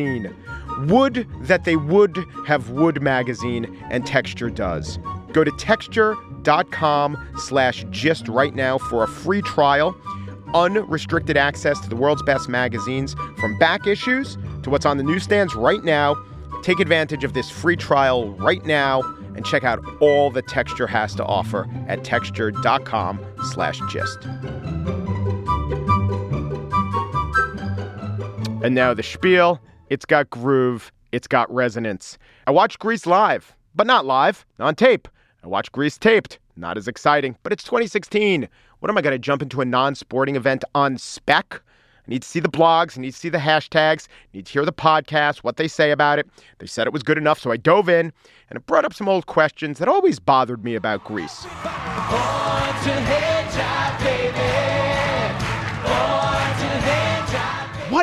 Wood 0.87 1.27
that 1.41 1.65
they 1.65 1.75
would 1.75 2.25
have 2.47 2.69
Wood 2.71 3.01
Magazine, 3.01 3.77
and 3.89 4.05
Texture 4.05 4.49
does. 4.49 4.97
Go 5.31 5.43
to 5.43 5.51
texture.com 5.51 7.29
slash 7.37 7.85
gist 7.89 8.27
right 8.27 8.55
now 8.55 8.77
for 8.77 9.03
a 9.03 9.07
free 9.07 9.41
trial, 9.41 9.95
unrestricted 10.53 11.37
access 11.37 11.79
to 11.81 11.89
the 11.89 11.95
world's 11.95 12.23
best 12.23 12.49
magazines, 12.49 13.15
from 13.37 13.57
back 13.57 13.87
issues 13.87 14.37
to 14.63 14.69
what's 14.69 14.85
on 14.85 14.97
the 14.97 15.03
newsstands 15.03 15.55
right 15.55 15.83
now. 15.83 16.15
Take 16.63 16.79
advantage 16.79 17.23
of 17.23 17.33
this 17.33 17.49
free 17.49 17.75
trial 17.75 18.31
right 18.35 18.63
now 18.65 19.01
and 19.35 19.45
check 19.45 19.63
out 19.63 19.83
all 19.99 20.31
the 20.31 20.41
Texture 20.41 20.87
has 20.87 21.15
to 21.15 21.25
offer 21.25 21.67
at 21.87 22.03
texture.com 22.03 23.19
slash 23.43 23.79
gist. 23.89 24.25
And 28.63 28.75
now 28.75 28.93
the 28.93 29.03
spiel. 29.03 29.59
It's 29.89 30.05
got 30.05 30.29
groove. 30.29 30.91
It's 31.11 31.27
got 31.27 31.53
resonance. 31.53 32.17
I 32.47 32.51
watched 32.51 32.79
Grease 32.79 33.05
live, 33.05 33.55
but 33.75 33.85
not 33.85 34.05
live, 34.05 34.45
on 34.59 34.75
tape. 34.75 35.07
I 35.43 35.47
watched 35.47 35.71
Grease 35.71 35.97
taped. 35.97 36.39
Not 36.55 36.77
as 36.77 36.87
exciting, 36.87 37.35
but 37.43 37.51
it's 37.51 37.63
2016. 37.63 38.47
What 38.79 38.89
am 38.89 38.97
I 38.97 39.01
going 39.01 39.13
to 39.13 39.19
jump 39.19 39.41
into 39.41 39.61
a 39.61 39.65
non 39.65 39.95
sporting 39.95 40.35
event 40.35 40.63
on 40.75 40.97
spec? 40.97 41.61
I 42.05 42.11
need 42.11 42.21
to 42.21 42.27
see 42.27 42.39
the 42.39 42.49
blogs. 42.49 42.97
I 42.97 43.01
need 43.01 43.11
to 43.11 43.17
see 43.17 43.29
the 43.29 43.37
hashtags. 43.37 44.07
I 44.07 44.37
need 44.37 44.45
to 44.47 44.51
hear 44.51 44.65
the 44.65 44.73
podcast, 44.73 45.37
what 45.37 45.57
they 45.57 45.67
say 45.67 45.91
about 45.91 46.19
it. 46.19 46.27
They 46.59 46.67
said 46.67 46.85
it 46.85 46.93
was 46.93 47.01
good 47.01 47.17
enough, 47.17 47.39
so 47.39 47.51
I 47.51 47.57
dove 47.57 47.87
in 47.89 48.11
and 48.49 48.57
it 48.57 48.65
brought 48.65 48.85
up 48.85 48.93
some 48.93 49.07
old 49.07 49.25
questions 49.25 49.79
that 49.79 49.87
always 49.87 50.19
bothered 50.19 50.63
me 50.63 50.75
about 50.75 51.03
Grease. 51.05 51.45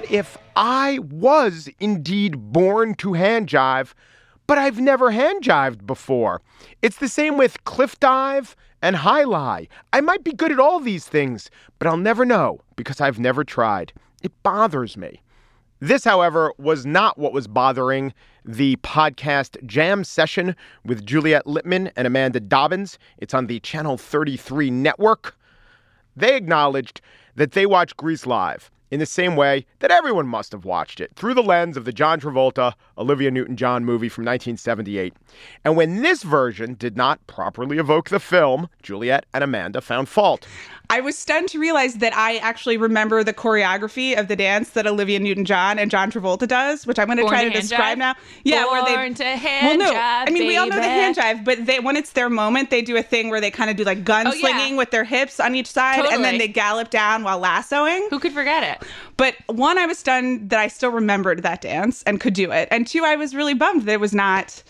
What 0.00 0.10
if 0.10 0.38
I 0.56 0.98
was 0.98 1.68
indeed 1.78 2.54
born 2.54 2.94
to 2.94 3.12
hand 3.12 3.50
jive, 3.50 3.92
but 4.46 4.56
I've 4.56 4.80
never 4.80 5.10
hand 5.10 5.44
jived 5.44 5.86
before? 5.86 6.40
It's 6.80 6.96
the 6.96 7.06
same 7.06 7.36
with 7.36 7.64
cliff 7.64 8.00
dive 8.00 8.56
and 8.80 8.96
high 8.96 9.24
lie. 9.24 9.68
I 9.92 10.00
might 10.00 10.24
be 10.24 10.32
good 10.32 10.52
at 10.52 10.58
all 10.58 10.80
these 10.80 11.06
things, 11.06 11.50
but 11.78 11.86
I'll 11.86 11.98
never 11.98 12.24
know 12.24 12.60
because 12.76 12.98
I've 12.98 13.18
never 13.18 13.44
tried. 13.44 13.92
It 14.22 14.32
bothers 14.42 14.96
me. 14.96 15.20
This, 15.80 16.04
however, 16.04 16.54
was 16.56 16.86
not 16.86 17.18
what 17.18 17.34
was 17.34 17.46
bothering 17.46 18.14
the 18.42 18.76
podcast 18.76 19.62
Jam 19.66 20.02
Session 20.02 20.56
with 20.82 21.04
Juliet 21.04 21.44
Litman 21.44 21.92
and 21.94 22.06
Amanda 22.06 22.40
Dobbins. 22.40 22.98
It's 23.18 23.34
on 23.34 23.48
the 23.48 23.60
Channel 23.60 23.98
33 23.98 24.70
network. 24.70 25.36
They 26.16 26.36
acknowledged 26.36 27.02
that 27.34 27.52
they 27.52 27.66
watch 27.66 27.94
Grease 27.98 28.24
live 28.24 28.70
in 28.90 28.98
the 29.00 29.06
same 29.06 29.36
way 29.36 29.66
that 29.80 29.90
everyone 29.90 30.26
must 30.26 30.52
have 30.52 30.64
watched 30.64 31.00
it 31.00 31.12
through 31.14 31.34
the 31.34 31.42
lens 31.42 31.76
of 31.76 31.84
the 31.84 31.92
John 31.92 32.20
Travolta, 32.20 32.74
Olivia 32.98 33.30
Newton 33.30 33.56
John 33.56 33.84
movie 33.84 34.08
from 34.08 34.24
1978. 34.24 35.14
And 35.64 35.76
when 35.76 36.02
this 36.02 36.22
version 36.22 36.74
did 36.74 36.96
not 36.96 37.24
properly 37.26 37.78
evoke 37.78 38.08
the 38.10 38.20
film, 38.20 38.68
Juliet 38.82 39.26
and 39.32 39.44
Amanda 39.44 39.80
found 39.80 40.08
fault. 40.08 40.46
I 40.92 40.98
was 41.00 41.16
stunned 41.16 41.48
to 41.50 41.60
realize 41.60 41.94
that 41.98 42.12
I 42.16 42.38
actually 42.38 42.76
remember 42.76 43.22
the 43.22 43.32
choreography 43.32 44.18
of 44.18 44.26
the 44.26 44.34
dance 44.34 44.70
that 44.70 44.88
Olivia 44.88 45.20
Newton-John 45.20 45.78
and 45.78 45.88
John 45.88 46.10
Travolta 46.10 46.48
does, 46.48 46.84
which 46.84 46.98
I'm 46.98 47.06
going 47.06 47.18
to 47.18 47.26
try 47.28 47.44
to 47.44 47.50
to 47.50 47.60
describe 47.60 47.96
jive? 47.96 47.98
now. 48.00 48.14
Yeah, 48.42 48.64
where 48.64 48.84
they 48.84 48.96
Born 48.96 49.14
to 49.14 49.24
hand 49.24 49.78
well, 49.78 49.92
no, 49.92 49.96
jive, 49.96 50.28
I 50.28 50.30
mean 50.30 50.48
we 50.48 50.56
all 50.56 50.66
know 50.66 50.74
the 50.74 50.80
baby. 50.80 50.90
hand 50.90 51.16
jive, 51.16 51.44
but 51.44 51.64
they 51.64 51.78
when 51.78 51.96
it's 51.96 52.10
their 52.12 52.28
moment, 52.28 52.70
they 52.70 52.82
do 52.82 52.96
a 52.96 53.04
thing 53.04 53.30
where 53.30 53.40
they 53.40 53.52
kind 53.52 53.70
of 53.70 53.76
do 53.76 53.84
like 53.84 54.02
gunslinging 54.02 54.32
Oh, 54.32 54.70
yeah. 54.72 54.76
with 54.76 54.90
their 54.90 55.04
hips 55.04 55.38
on 55.38 55.54
each 55.54 55.68
side, 55.68 56.04
and 56.06 56.24
then 56.24 56.38
they 56.38 56.48
gallop 56.48 56.90
down 56.90 57.22
while 57.22 57.38
lassoing. 57.38 58.08
Who 58.10 58.18
could 58.18 58.32
forget 58.32 58.64
it? 58.64 58.79
But 59.16 59.34
one, 59.46 59.78
I 59.78 59.86
was 59.86 59.98
stunned 59.98 60.50
that 60.50 60.58
I 60.58 60.68
still 60.68 60.90
remembered 60.90 61.42
that 61.42 61.60
dance 61.60 62.02
and 62.04 62.20
could 62.20 62.34
do 62.34 62.50
it, 62.50 62.68
and 62.70 62.86
two, 62.86 63.04
I 63.04 63.16
was 63.16 63.34
really 63.34 63.54
bummed 63.54 63.82
that 63.82 63.92
it 63.92 64.00
was 64.00 64.14
not 64.14 64.62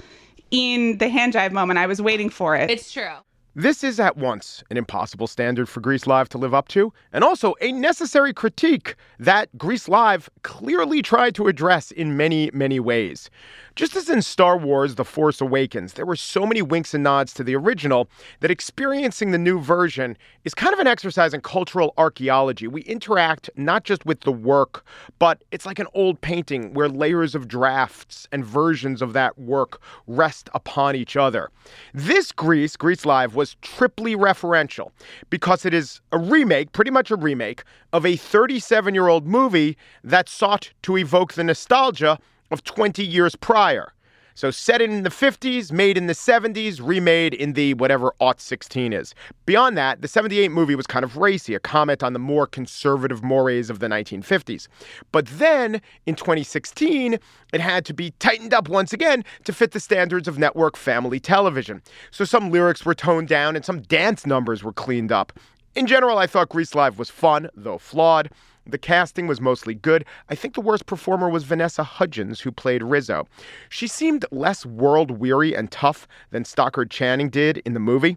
in 0.50 0.98
the 0.98 1.08
hand 1.08 1.34
jive 1.34 1.52
moment. 1.52 1.78
I 1.78 1.86
was 1.86 2.02
waiting 2.02 2.30
for 2.30 2.56
it. 2.56 2.70
It's 2.70 2.92
true. 2.92 3.16
This 3.56 3.82
is 3.82 3.98
at 3.98 4.16
once 4.16 4.62
an 4.70 4.76
impossible 4.76 5.26
standard 5.26 5.68
for 5.68 5.80
Grease 5.80 6.06
Live 6.06 6.28
to 6.28 6.38
live 6.38 6.54
up 6.54 6.68
to, 6.68 6.92
and 7.12 7.24
also 7.24 7.54
a 7.60 7.72
necessary 7.72 8.32
critique 8.32 8.94
that 9.18 9.48
Grease 9.58 9.88
Live 9.88 10.30
clearly 10.42 11.02
tried 11.02 11.34
to 11.34 11.48
address 11.48 11.90
in 11.90 12.16
many, 12.16 12.52
many 12.52 12.78
ways. 12.78 13.28
Just 13.74 13.96
as 13.96 14.08
in 14.08 14.22
Star 14.22 14.56
Wars 14.56 14.94
The 14.94 15.04
Force 15.04 15.40
Awakens, 15.40 15.94
there 15.94 16.06
were 16.06 16.14
so 16.14 16.46
many 16.46 16.62
winks 16.62 16.94
and 16.94 17.02
nods 17.02 17.32
to 17.34 17.42
the 17.42 17.56
original 17.56 18.08
that 18.38 18.52
experiencing 18.52 19.32
the 19.32 19.38
new 19.38 19.58
version 19.60 20.16
is 20.44 20.54
kind 20.54 20.72
of 20.72 20.78
an 20.78 20.86
exercise 20.86 21.34
in 21.34 21.40
cultural 21.40 21.94
archaeology. 21.96 22.68
We 22.68 22.82
interact 22.82 23.50
not 23.56 23.82
just 23.84 24.06
with 24.06 24.20
the 24.20 24.32
work, 24.32 24.84
but 25.18 25.42
it's 25.50 25.66
like 25.66 25.78
an 25.78 25.86
old 25.94 26.20
painting 26.20 26.72
where 26.74 26.88
layers 26.88 27.34
of 27.34 27.48
drafts 27.48 28.28
and 28.30 28.44
versions 28.44 29.02
of 29.02 29.12
that 29.14 29.38
work 29.38 29.80
rest 30.06 30.50
upon 30.54 30.94
each 30.94 31.16
other. 31.16 31.50
This 31.94 32.30
Grease, 32.30 32.76
Grease 32.76 33.06
Live, 33.06 33.34
was 33.40 33.56
triply 33.62 34.14
referential 34.14 34.90
because 35.30 35.64
it 35.64 35.72
is 35.72 36.02
a 36.12 36.18
remake, 36.18 36.72
pretty 36.72 36.90
much 36.90 37.10
a 37.10 37.16
remake, 37.16 37.64
of 37.90 38.04
a 38.04 38.14
37 38.14 38.92
year 38.92 39.08
old 39.08 39.26
movie 39.26 39.78
that 40.04 40.28
sought 40.28 40.70
to 40.82 40.98
evoke 40.98 41.32
the 41.32 41.42
nostalgia 41.42 42.18
of 42.50 42.62
20 42.64 43.02
years 43.02 43.36
prior. 43.36 43.94
So 44.40 44.50
set 44.50 44.80
in 44.80 45.02
the 45.02 45.10
50s, 45.10 45.70
made 45.70 45.98
in 45.98 46.06
the 46.06 46.14
70s, 46.14 46.80
remade 46.82 47.34
in 47.34 47.52
the 47.52 47.74
whatever 47.74 48.14
aught 48.20 48.40
16 48.40 48.94
is. 48.94 49.14
Beyond 49.44 49.76
that, 49.76 50.00
the 50.00 50.08
78 50.08 50.50
movie 50.50 50.74
was 50.74 50.86
kind 50.86 51.04
of 51.04 51.18
racy, 51.18 51.54
a 51.54 51.60
comment 51.60 52.02
on 52.02 52.14
the 52.14 52.18
more 52.18 52.46
conservative 52.46 53.22
mores 53.22 53.68
of 53.68 53.80
the 53.80 53.86
1950s. 53.86 54.66
But 55.12 55.26
then 55.26 55.82
in 56.06 56.14
2016, 56.14 57.18
it 57.52 57.60
had 57.60 57.84
to 57.84 57.92
be 57.92 58.12
tightened 58.12 58.54
up 58.54 58.70
once 58.70 58.94
again 58.94 59.26
to 59.44 59.52
fit 59.52 59.72
the 59.72 59.78
standards 59.78 60.26
of 60.26 60.38
network 60.38 60.74
family 60.74 61.20
television. 61.20 61.82
So 62.10 62.24
some 62.24 62.50
lyrics 62.50 62.86
were 62.86 62.94
toned 62.94 63.28
down 63.28 63.56
and 63.56 63.64
some 63.66 63.82
dance 63.82 64.24
numbers 64.24 64.64
were 64.64 64.72
cleaned 64.72 65.12
up. 65.12 65.38
In 65.74 65.86
general, 65.86 66.16
I 66.16 66.26
thought 66.26 66.48
Grease 66.48 66.74
Live 66.74 66.98
was 66.98 67.10
fun, 67.10 67.50
though 67.54 67.76
flawed. 67.76 68.30
The 68.70 68.78
casting 68.78 69.26
was 69.26 69.40
mostly 69.40 69.74
good. 69.74 70.04
I 70.28 70.34
think 70.34 70.54
the 70.54 70.60
worst 70.60 70.86
performer 70.86 71.28
was 71.28 71.44
Vanessa 71.44 71.82
Hudgens, 71.82 72.40
who 72.40 72.52
played 72.52 72.82
Rizzo. 72.82 73.26
She 73.68 73.86
seemed 73.86 74.24
less 74.30 74.64
world 74.64 75.10
weary 75.12 75.54
and 75.54 75.70
tough 75.70 76.06
than 76.30 76.44
Stockard 76.44 76.90
Channing 76.90 77.30
did 77.30 77.58
in 77.58 77.74
the 77.74 77.80
movie. 77.80 78.16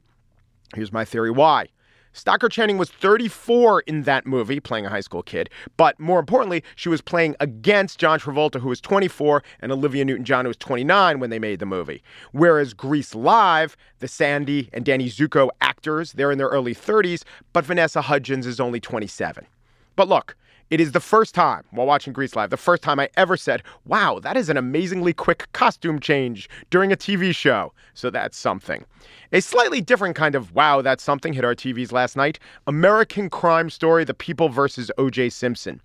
Here's 0.76 0.92
my 0.92 1.06
theory 1.06 1.32
why. 1.32 1.68
Stockard 2.16 2.52
Channing 2.52 2.78
was 2.78 2.92
34 2.92 3.82
in 3.82 4.04
that 4.04 4.28
movie, 4.28 4.60
playing 4.60 4.86
a 4.86 4.90
high 4.90 5.02
school 5.02 5.24
kid. 5.24 5.50
But 5.78 6.00
more 6.00 6.20
importantly, 6.20 6.64
she 6.76 6.88
was 6.88 7.02
playing 7.02 7.36
against 7.40 7.98
John 7.98 8.20
Travolta, 8.20 8.60
who 8.60 8.70
was 8.70 8.80
24, 8.80 9.44
and 9.62 9.72
Olivia 9.72 10.06
Newton 10.06 10.24
John, 10.24 10.46
who 10.46 10.50
was 10.50 10.58
29 10.58 11.20
when 11.20 11.32
they 11.32 11.40
made 11.40 11.58
the 11.58 11.66
movie. 11.66 12.04
Whereas 12.32 12.76
Grease 12.76 13.16
Live, 13.16 13.76
the 13.98 14.08
Sandy 14.08 14.70
and 14.74 14.86
Danny 14.86 15.10
Zuko 15.10 15.50
actors, 15.62 16.14
they're 16.14 16.32
in 16.32 16.38
their 16.38 16.50
early 16.50 16.76
30s, 16.76 17.24
but 17.52 17.66
Vanessa 17.66 18.02
Hudgens 18.02 18.46
is 18.46 18.60
only 18.60 18.80
27. 18.80 19.48
But 19.96 20.08
look, 20.08 20.36
it 20.74 20.82
is 20.82 20.92
the 20.92 21.00
first 21.00 21.36
time 21.36 21.64
while 21.70 21.86
watching 21.86 22.14
Grease 22.14 22.36
Live, 22.36 22.50
the 22.50 22.58
first 22.58 22.82
time 22.82 23.00
I 23.00 23.08
ever 23.16 23.38
said, 23.38 23.62
wow, 23.86 24.18
that 24.18 24.36
is 24.36 24.50
an 24.50 24.58
amazingly 24.58 25.14
quick 25.14 25.48
costume 25.54 26.00
change 26.00 26.50
during 26.72 26.92
a 26.92 26.96
TV 26.96 27.36
show. 27.36 27.72
So 27.94 28.10
that's 28.10 28.36
something. 28.36 28.84
A 29.34 29.40
slightly 29.40 29.82
different 29.82 30.16
kind 30.16 30.34
of 30.34 30.56
wow, 30.56 30.82
that's 30.82 31.04
something 31.04 31.32
hit 31.32 31.46
our 31.46 31.54
TVs 31.54 31.92
last 31.92 32.18
night 32.18 32.40
American 32.66 33.30
crime 33.30 33.70
story 33.70 34.04
The 34.04 34.16
People 34.16 34.50
versus 34.50 34.90
O.J. 34.98 35.30
Simpson. 35.30 35.80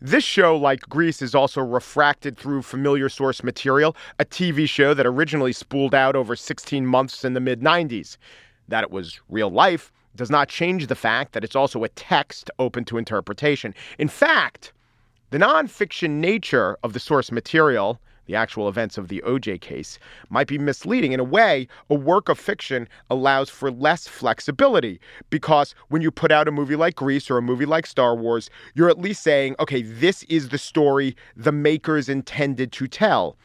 This 0.00 0.24
show, 0.24 0.56
like 0.56 0.80
Grease, 0.88 1.22
is 1.22 1.36
also 1.36 1.60
refracted 1.60 2.36
through 2.36 2.62
familiar 2.62 3.08
source 3.08 3.44
material, 3.44 3.94
a 4.18 4.24
TV 4.24 4.68
show 4.68 4.92
that 4.92 5.06
originally 5.06 5.52
spooled 5.52 5.94
out 5.94 6.16
over 6.16 6.34
16 6.34 6.84
months 6.84 7.24
in 7.24 7.34
the 7.34 7.40
mid 7.40 7.60
90s. 7.60 8.16
That 8.66 8.82
it 8.82 8.90
was 8.90 9.20
real 9.28 9.50
life 9.50 9.92
does 10.16 10.30
not 10.30 10.48
change 10.48 10.86
the 10.86 10.94
fact 10.94 11.32
that 11.32 11.44
it's 11.44 11.56
also 11.56 11.84
a 11.84 11.88
text 11.90 12.50
open 12.58 12.84
to 12.86 12.98
interpretation. 12.98 13.74
In 13.98 14.08
fact, 14.08 14.72
the 15.30 15.38
nonfiction 15.38 16.20
nature 16.20 16.76
of 16.82 16.92
the 16.92 17.00
source 17.00 17.32
material, 17.32 17.98
the 18.26 18.36
actual 18.36 18.68
events 18.68 18.98
of 18.98 19.08
the 19.08 19.22
OJ 19.26 19.60
case, 19.60 19.98
might 20.28 20.46
be 20.46 20.58
misleading. 20.58 21.12
In 21.12 21.20
a 21.20 21.24
way, 21.24 21.66
a 21.88 21.94
work 21.94 22.28
of 22.28 22.38
fiction 22.38 22.86
allows 23.10 23.48
for 23.48 23.70
less 23.70 24.06
flexibility 24.06 25.00
because 25.30 25.74
when 25.88 26.02
you 26.02 26.10
put 26.10 26.30
out 26.30 26.48
a 26.48 26.52
movie 26.52 26.76
like 26.76 26.96
Grease 26.96 27.30
or 27.30 27.38
a 27.38 27.42
movie 27.42 27.66
like 27.66 27.86
Star 27.86 28.14
Wars, 28.14 28.50
you're 28.74 28.90
at 28.90 28.98
least 28.98 29.22
saying, 29.22 29.56
okay, 29.58 29.82
this 29.82 30.22
is 30.24 30.50
the 30.50 30.58
story 30.58 31.16
the 31.34 31.52
makers 31.52 32.08
intended 32.08 32.72
to 32.72 32.86
tell. 32.86 33.36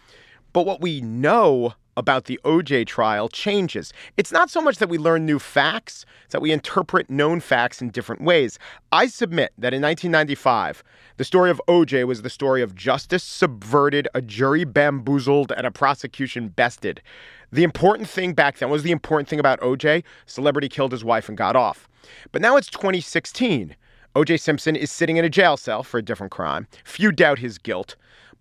But 0.58 0.66
what 0.66 0.82
we 0.82 1.02
know 1.02 1.76
about 1.96 2.26
the 2.26 2.40
OJ 2.44 2.88
trial 2.88 3.30
changes. 3.30 3.94
It's 4.18 4.32
not 4.32 4.50
so 4.50 4.60
much 4.60 4.80
that 4.80 4.90
we 4.90 4.98
learn 4.98 5.24
new 5.24 5.38
facts, 5.38 6.04
it's 6.24 6.32
that 6.32 6.42
we 6.42 6.52
interpret 6.52 7.12
known 7.12 7.42
facts 7.42 7.80
in 7.80 7.92
different 7.92 8.24
ways. 8.24 8.58
I 8.92 9.06
submit 9.06 9.54
that 9.60 9.76
in 9.76 9.84
1995, 9.84 10.84
the 11.18 11.24
story 11.24 11.52
of 11.52 11.62
OJ 11.68 12.08
was 12.08 12.24
the 12.24 12.32
story 12.32 12.64
of 12.64 12.74
justice 12.74 13.24
subverted, 13.24 14.08
a 14.16 14.22
jury 14.24 14.64
bamboozled, 14.64 15.52
and 15.56 15.68
a 15.68 15.72
prosecution 15.72 16.48
bested. 16.48 17.04
The 17.52 17.64
important 17.64 18.10
thing 18.10 18.34
back 18.34 18.58
then 18.58 18.72
was 18.72 18.82
the 18.82 18.90
important 18.90 19.30
thing 19.30 19.40
about 19.40 19.60
OJ 19.60 20.04
celebrity 20.26 20.70
killed 20.70 20.92
his 20.92 21.06
wife 21.06 21.30
and 21.30 21.38
got 21.38 21.56
off. 21.56 21.88
But 22.32 22.42
now 22.42 22.58
it's 22.58 22.72
2016. 22.72 23.76
OJ 24.16 24.40
Simpson 24.40 24.76
is 24.76 24.92
sitting 24.92 25.18
in 25.18 25.26
a 25.26 25.30
jail 25.30 25.56
cell 25.56 25.84
for 25.84 26.00
a 26.00 26.04
different 26.04 26.32
crime. 26.32 26.66
Few 26.84 27.12
doubt 27.12 27.38
his 27.38 27.60
guilt. 27.60 27.96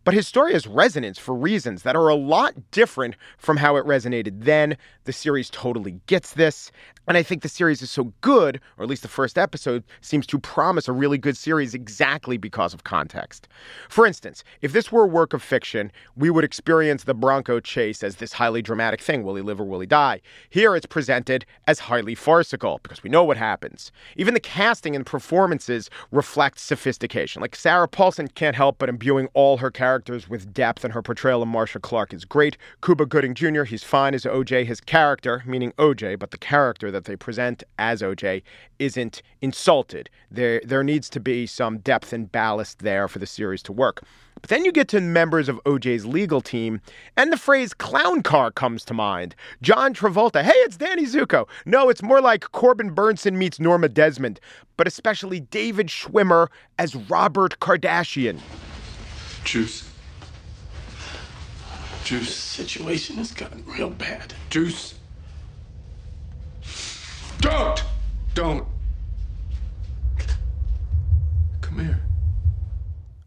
But 0.07 0.15
his 0.15 0.29
story 0.29 0.53
has 0.53 0.69
resonance 0.69 1.19
for 1.19 1.35
reasons 1.35 1.83
that 1.83 1.97
are 1.97 2.09
a 2.09 2.15
lot 2.15 2.55
different 2.71 3.17
from 3.39 3.57
how 3.57 3.75
it 3.75 3.85
resonated 3.85 4.45
then. 4.45 4.77
The 5.03 5.13
series 5.13 5.51
totally 5.51 6.01
gets 6.07 6.35
this. 6.35 6.71
And 7.09 7.17
I 7.17 7.25
think 7.25 7.43
the 7.43 7.49
series 7.49 7.83
is 7.83 7.91
so 7.91 8.13
good, 8.21 8.61
or 8.77 8.85
at 8.85 8.89
least 8.89 9.03
the 9.03 9.09
first 9.09 9.37
episode, 9.37 9.83
seems 10.01 10.27
to 10.29 10.39
promise 10.39 10.89
a 10.89 10.93
really 10.93 11.19
good 11.19 11.37
series 11.37 11.75
exactly 11.75 12.37
because 12.37 12.73
of 12.75 12.85
context. 12.85 13.49
For 13.89 14.07
instance, 14.07 14.43
if 14.61 14.73
this 14.73 14.91
were 14.91 15.05
a 15.05 15.09
work 15.09 15.33
of 15.33 15.43
fiction, 15.43 15.91
we 16.17 16.31
would 16.31 16.45
experience 16.45 17.05
the 17.05 17.15
Bronco 17.15 17.61
chase 17.61 18.03
as 18.03 18.17
this 18.17 18.33
highly 18.33 18.63
dramatic 18.63 19.01
thing 19.01 19.25
will 19.25 19.37
he 19.37 19.43
live 19.43 19.61
or 19.61 19.65
will 19.65 19.81
he 19.81 19.87
die? 19.87 20.21
Here 20.51 20.75
it's 20.75 20.87
presented 20.87 21.47
as 21.67 21.79
highly 21.81 22.15
farcical 22.17 22.81
because 22.83 23.03
we 23.05 23.11
know 23.11 23.23
what 23.25 23.37
happens. 23.37 23.93
Even 24.17 24.35
the 24.35 24.41
casting 24.41 24.97
and 24.97 25.07
performances 25.07 25.91
reflect 26.11 26.59
sophistication. 26.59 27.41
Like 27.41 27.55
Sarah 27.55 27.89
Paulson 27.89 28.27
can't 28.29 28.57
help 28.57 28.79
but 28.79 28.89
imbuing 28.89 29.29
all 29.35 29.59
her 29.59 29.71
characters 29.71 29.96
with 30.29 30.53
depth, 30.53 30.85
and 30.85 30.93
her 30.93 31.03
portrayal 31.03 31.43
of 31.43 31.49
Marcia 31.49 31.81
Clark 31.81 32.13
is 32.13 32.25
great. 32.25 32.57
Cuba 32.83 33.07
Gooding 33.07 33.35
Jr., 33.35 33.65
he's 33.65 33.83
fine 33.83 34.15
as 34.15 34.25
OJ. 34.25 34.67
His 34.67 34.81
character, 34.81 35.43
meaning 35.47 35.73
OJ, 35.79 36.19
but 36.19 36.31
the 36.31 36.39
character 36.39 36.91
that 36.91 37.05
they 37.05 37.17
present 37.17 37.65
as 37.79 38.03
OJ 38.03 38.43
isn't 38.79 39.23
insulted. 39.41 40.11
There, 40.31 40.61
there 40.65 40.85
needs 40.85 41.09
to 41.11 41.21
be 41.21 41.47
some 41.47 41.79
depth 41.79 42.13
and 42.13 42.31
ballast 42.31 42.81
there 42.81 43.09
for 43.09 43.19
the 43.19 43.27
series 43.27 43.63
to 43.65 43.73
work. 43.73 44.03
But 44.41 44.51
then 44.51 44.65
you 44.65 44.73
get 44.73 44.89
to 44.89 45.01
members 45.01 45.49
of 45.49 45.63
OJ's 45.65 46.05
legal 46.05 46.41
team, 46.41 46.81
and 47.17 47.33
the 47.33 47.39
phrase 47.39 47.73
clown 47.73 48.23
car 48.23 48.51
comes 48.51 48.85
to 48.85 48.95
mind. 48.95 49.35
John 49.63 49.95
Travolta, 49.95 50.43
hey, 50.43 50.53
it's 50.57 50.77
Danny 50.77 51.07
Zuko. 51.07 51.49
No, 51.65 51.89
it's 51.89 52.03
more 52.03 52.21
like 52.21 52.53
Corbin 52.53 52.95
Bernsen 52.95 53.35
meets 53.35 53.59
Norma 53.59 53.89
Desmond, 53.89 54.39
but 54.77 54.87
especially 54.87 55.41
David 55.41 55.87
Schwimmer 55.89 56.49
as 56.79 56.95
Robert 56.95 57.59
Kardashian. 57.61 58.39
Juice. 59.47 59.89
Juice. 62.03 62.35
situation 62.35 63.17
has 63.17 63.31
gotten 63.31 63.65
real 63.65 63.91
bad. 63.91 64.35
Juice. 64.51 64.97
Don't! 67.41 67.85
Don't! 68.35 68.67
Come 71.61 71.79
here. 71.79 72.01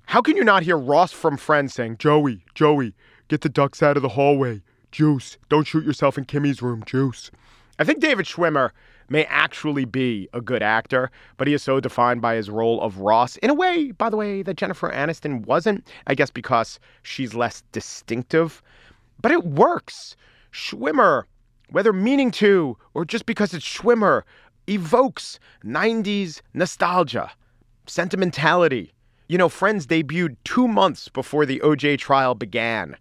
How 0.08 0.21
can 0.21 0.36
you 0.36 0.43
not 0.43 0.63
hear 0.63 0.77
Ross 0.77 1.13
from 1.13 1.38
Friends 1.38 1.73
saying, 1.73 1.97
Joey, 1.99 2.43
Joey, 2.53 2.93
get 3.29 3.39
the 3.39 3.49
ducks 3.49 3.82
out 3.82 3.95
of 3.95 4.03
the 4.03 4.10
hallway? 4.10 4.62
Juice. 4.91 5.38
Don't 5.47 5.67
shoot 5.67 5.86
yourself 5.86 6.17
in 6.17 6.25
Kimmy's 6.25 6.62
room. 6.62 6.84
Juice. 6.86 7.32
I 7.79 7.86
think 7.86 8.01
David 8.01 8.25
Schwimmer 8.25 8.71
may 9.10 9.26
actually 9.26 9.86
be 9.86 10.30
a 10.34 10.41
good 10.41 10.63
actor, 10.63 11.12
but 11.38 11.48
he 11.48 11.54
is 11.54 11.63
so 11.63 11.80
defined 11.80 12.22
by 12.22 12.36
his 12.36 12.50
role 12.50 12.82
of 12.82 13.00
Ross 13.00 13.38
in 13.38 13.50
a 13.50 13.54
way, 13.54 13.91
by 13.91 14.10
the 14.10 14.17
way, 14.17 14.41
that 14.43 14.58
Jennifer 14.58 14.89
Aniston 14.91 15.45
wasn't. 15.45 15.88
I 16.08 16.15
guess 16.15 16.30
because 16.30 16.80
she's 17.04 17.34
less 17.34 17.63
distinctive. 17.72 18.62
But 19.22 19.32
it 19.32 19.43
works. 19.45 20.15
Schwimmer 20.52 21.24
whether 21.72 21.93
meaning 21.93 22.32
to 22.32 22.78
or 22.93 23.06
just 23.06 23.26
because 23.26 23.54
it's 23.54 23.65
Schwimmer, 23.65 24.24
evokes 24.67 25.39
90s 25.63 26.41
nostalgia, 26.54 27.32
sentimentality. 27.86 28.93
You 29.28 29.38
know, 29.38 29.50
Friends 29.50 29.86
debuted 29.86 30.38
two 30.43 30.67
months 30.67 31.08
before 31.08 31.45
the 31.45 31.60
OJ 31.60 32.00
trial 32.00 32.36
began. 32.36 32.98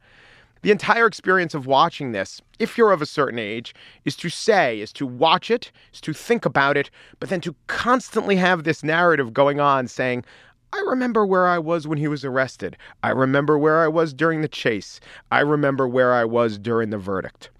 The 0.63 0.71
entire 0.71 1.07
experience 1.07 1.55
of 1.55 1.67
watching 1.67 2.13
this, 2.13 2.43
if 2.59 2.77
you're 2.77 2.93
of 2.93 3.03
a 3.03 3.07
certain 3.07 3.39
age, 3.39 3.75
is 4.05 4.17
to 4.17 4.29
say, 4.29 4.81
is 4.81 4.93
to 4.95 5.07
watch 5.07 5.51
it, 5.51 5.71
is 5.93 6.01
to 6.01 6.13
think 6.13 6.45
about 6.45 6.77
it, 6.77 6.91
but 7.21 7.29
then 7.29 7.41
to 7.43 7.55
constantly 7.69 8.37
have 8.37 8.65
this 8.65 8.83
narrative 8.83 9.33
going 9.33 9.61
on 9.61 9.87
saying, 9.87 10.25
I 10.73 10.81
remember 10.87 11.25
where 11.25 11.47
I 11.47 11.59
was 11.59 11.87
when 11.87 11.99
he 11.99 12.09
was 12.09 12.25
arrested. 12.25 12.77
I 13.03 13.11
remember 13.11 13.57
where 13.57 13.81
I 13.81 13.89
was 13.89 14.13
during 14.13 14.43
the 14.43 14.49
chase. 14.49 15.01
I 15.31 15.41
remember 15.41 15.89
where 15.89 16.13
I 16.13 16.25
was 16.25 16.59
during 16.59 16.91
the 16.91 16.99
verdict. 16.99 17.51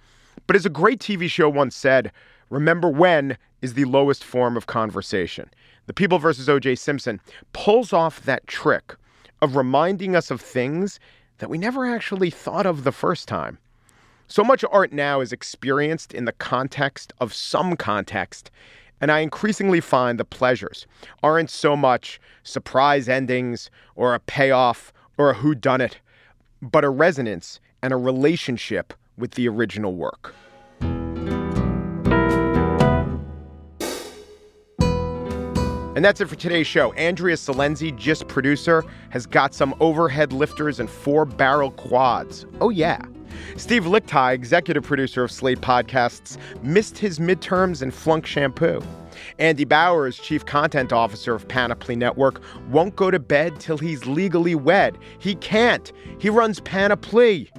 But 0.47 0.57
as 0.57 0.67
a 0.67 0.71
great 0.71 0.99
TV 0.99 1.29
show 1.31 1.49
once 1.49 1.77
said, 1.77 2.13
remember 2.51 2.89
when 2.89 3.39
is 3.63 3.75
the 3.75 3.85
lowest 3.85 4.25
form 4.25 4.57
of 4.57 4.67
conversation. 4.67 5.51
The 5.87 5.95
People 5.95 6.19
versus 6.19 6.49
O.J. 6.49 6.75
Simpson 6.75 7.21
pulls 7.53 7.93
off 7.93 8.23
that 8.25 8.47
trick 8.47 8.95
of 9.41 9.57
reminding 9.57 10.15
us 10.15 10.31
of 10.31 10.41
things 10.41 11.01
that 11.39 11.51
we 11.51 11.59
never 11.59 11.87
actually 11.87 12.31
thought 12.31 12.67
of 12.67 12.85
the 12.85 12.93
first 12.93 13.29
time. 13.29 13.59
So 14.27 14.45
much 14.45 14.65
art 14.71 14.93
now 14.93 15.21
is 15.21 15.33
experienced 15.33 16.13
in 16.13 16.25
the 16.27 16.33
context 16.33 17.13
of 17.19 17.33
some 17.33 17.77
context, 17.77 18.51
and 19.01 19.11
I 19.11 19.21
increasingly 19.21 19.81
find 19.81 20.19
the 20.19 20.25
pleasures 20.25 20.87
aren't 21.23 21.51
so 21.51 21.77
much 21.77 22.21
surprise 22.43 23.09
endings 23.09 23.71
or 23.97 24.15
a 24.15 24.21
payoff 24.21 24.93
or 25.17 25.31
a 25.31 25.35
whodunit, 25.35 25.95
but 26.61 26.85
a 26.85 26.91
resonance 26.91 27.61
and 27.83 27.93
a 27.93 27.97
relationship 27.97 28.93
with 29.17 29.33
the 29.33 29.49
original 29.49 29.95
work. 29.95 30.35
And 35.99 36.05
that's 36.05 36.21
it 36.21 36.29
for 36.29 36.37
today's 36.37 36.69
show. 36.69 36.93
Andrea 36.93 37.35
Silenzi, 37.35 37.91
Gist 37.97 38.29
producer, 38.29 38.85
has 39.11 39.27
got 39.27 39.53
some 39.53 39.75
overhead 39.81 40.33
lifters 40.33 40.79
and 40.79 40.89
four 40.89 41.25
barrel 41.25 41.73
quads. 41.73 42.47
Oh, 42.61 42.71
yeah. 42.71 43.03
Steve 43.57 43.83
Lickteig, 43.83 44.35
executive 44.35 44.85
producer 44.85 45.25
of 45.25 45.33
Slate 45.33 45.61
Podcasts, 45.61 46.39
missed 46.63 46.99
his 46.99 47.19
midterms 47.19 47.83
and 47.83 47.93
flunked 47.93 48.29
shampoo. 48.29 48.81
Andy 49.41 49.65
Bowers, 49.65 50.19
chief 50.19 50.47
content 50.47 50.93
officer 50.93 51.35
of 51.35 51.49
Panoply 51.49 51.97
Network, 51.97 52.43
won't 52.71 52.95
go 52.95 53.11
to 53.11 53.19
bed 53.19 53.59
till 53.59 53.79
he's 53.79 54.07
legally 54.07 54.55
wed. 54.55 54.97
He 55.19 55.35
can't. 55.35 55.93
He 56.21 56.31
runs 56.31 56.61
Panoply. 56.61 57.51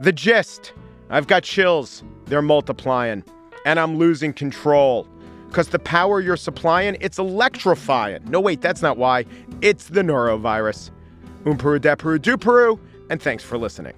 The 0.00 0.10
gist 0.10 0.72
I've 1.10 1.28
got 1.28 1.44
chills. 1.44 2.02
They're 2.24 2.42
multiplying. 2.42 3.22
And 3.64 3.78
I'm 3.78 3.98
losing 3.98 4.32
control. 4.32 5.06
Because 5.54 5.68
the 5.68 5.78
power 5.78 6.20
you're 6.20 6.36
supplying, 6.36 6.96
it's 7.00 7.20
electrifying. 7.20 8.24
No, 8.26 8.40
wait, 8.40 8.60
that's 8.60 8.82
not 8.82 8.98
why. 8.98 9.24
It's 9.60 9.86
the 9.86 10.02
norovirus. 10.02 10.90
Umperu 11.44 11.78
deperu 11.78 12.18
duperu, 12.18 12.80
and 13.08 13.22
thanks 13.22 13.44
for 13.44 13.56
listening. 13.56 13.94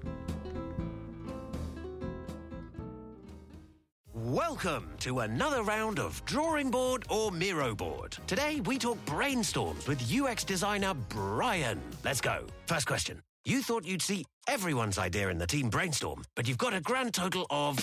Welcome 4.12 4.90
to 4.98 5.20
another 5.20 5.62
round 5.62 5.98
of 5.98 6.22
Drawing 6.26 6.70
Board 6.70 7.06
or 7.08 7.32
Miro 7.32 7.74
Board. 7.74 8.18
Today 8.26 8.60
we 8.66 8.76
talk 8.76 9.02
brainstorms 9.06 9.88
with 9.88 10.12
UX 10.12 10.44
designer 10.44 10.92
Brian. 11.08 11.80
Let's 12.04 12.20
go. 12.20 12.44
First 12.66 12.86
question. 12.86 13.22
You 13.46 13.62
thought 13.62 13.86
you'd 13.86 14.02
see 14.02 14.26
everyone's 14.46 14.98
idea 14.98 15.30
in 15.30 15.38
the 15.38 15.46
team 15.46 15.70
brainstorm, 15.70 16.26
but 16.34 16.46
you've 16.46 16.58
got 16.58 16.74
a 16.74 16.82
grand 16.82 17.14
total 17.14 17.46
of 17.48 17.78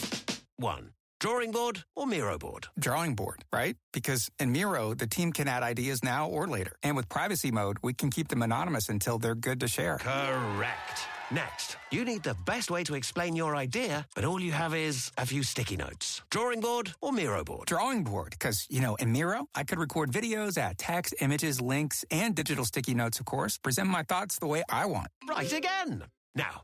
one. 0.57 0.91
Drawing 1.23 1.51
board 1.51 1.85
or 1.95 2.05
Miro 2.05 2.37
board? 2.37 2.67
Drawing 2.77 3.15
board, 3.15 3.45
right? 3.53 3.77
Because 3.93 4.29
in 4.39 4.51
Miro, 4.51 4.93
the 4.93 5.07
team 5.07 5.31
can 5.31 5.47
add 5.47 5.63
ideas 5.63 6.03
now 6.03 6.27
or 6.27 6.47
later. 6.49 6.75
And 6.83 6.97
with 6.97 7.07
privacy 7.07 7.49
mode, 7.49 7.77
we 7.81 7.93
can 7.93 8.09
keep 8.09 8.27
them 8.27 8.41
anonymous 8.41 8.89
until 8.89 9.19
they're 9.19 9.33
good 9.33 9.61
to 9.61 9.69
share. 9.69 9.99
Correct. 9.99 10.99
Next, 11.31 11.77
you 11.91 12.03
need 12.03 12.23
the 12.23 12.35
best 12.45 12.69
way 12.69 12.83
to 12.83 12.95
explain 12.95 13.37
your 13.37 13.55
idea, 13.55 14.05
but 14.15 14.25
all 14.25 14.41
you 14.41 14.51
have 14.51 14.75
is 14.75 15.13
a 15.17 15.25
few 15.25 15.43
sticky 15.43 15.77
notes. 15.77 16.21
Drawing 16.29 16.59
board 16.59 16.91
or 16.99 17.13
Miro 17.13 17.41
board? 17.45 17.67
Drawing 17.67 18.03
board, 18.03 18.31
because, 18.31 18.67
you 18.69 18.81
know, 18.81 18.95
in 18.95 19.13
Miro, 19.13 19.47
I 19.55 19.63
could 19.63 19.79
record 19.79 20.11
videos, 20.11 20.57
add 20.57 20.77
text, 20.77 21.15
images, 21.21 21.61
links, 21.61 22.03
and 22.11 22.35
digital 22.35 22.65
sticky 22.65 22.95
notes, 22.95 23.21
of 23.21 23.25
course, 23.25 23.57
present 23.57 23.87
my 23.87 24.03
thoughts 24.03 24.39
the 24.39 24.47
way 24.47 24.63
I 24.67 24.87
want. 24.87 25.07
Right 25.25 25.53
again. 25.53 26.03
Now, 26.35 26.63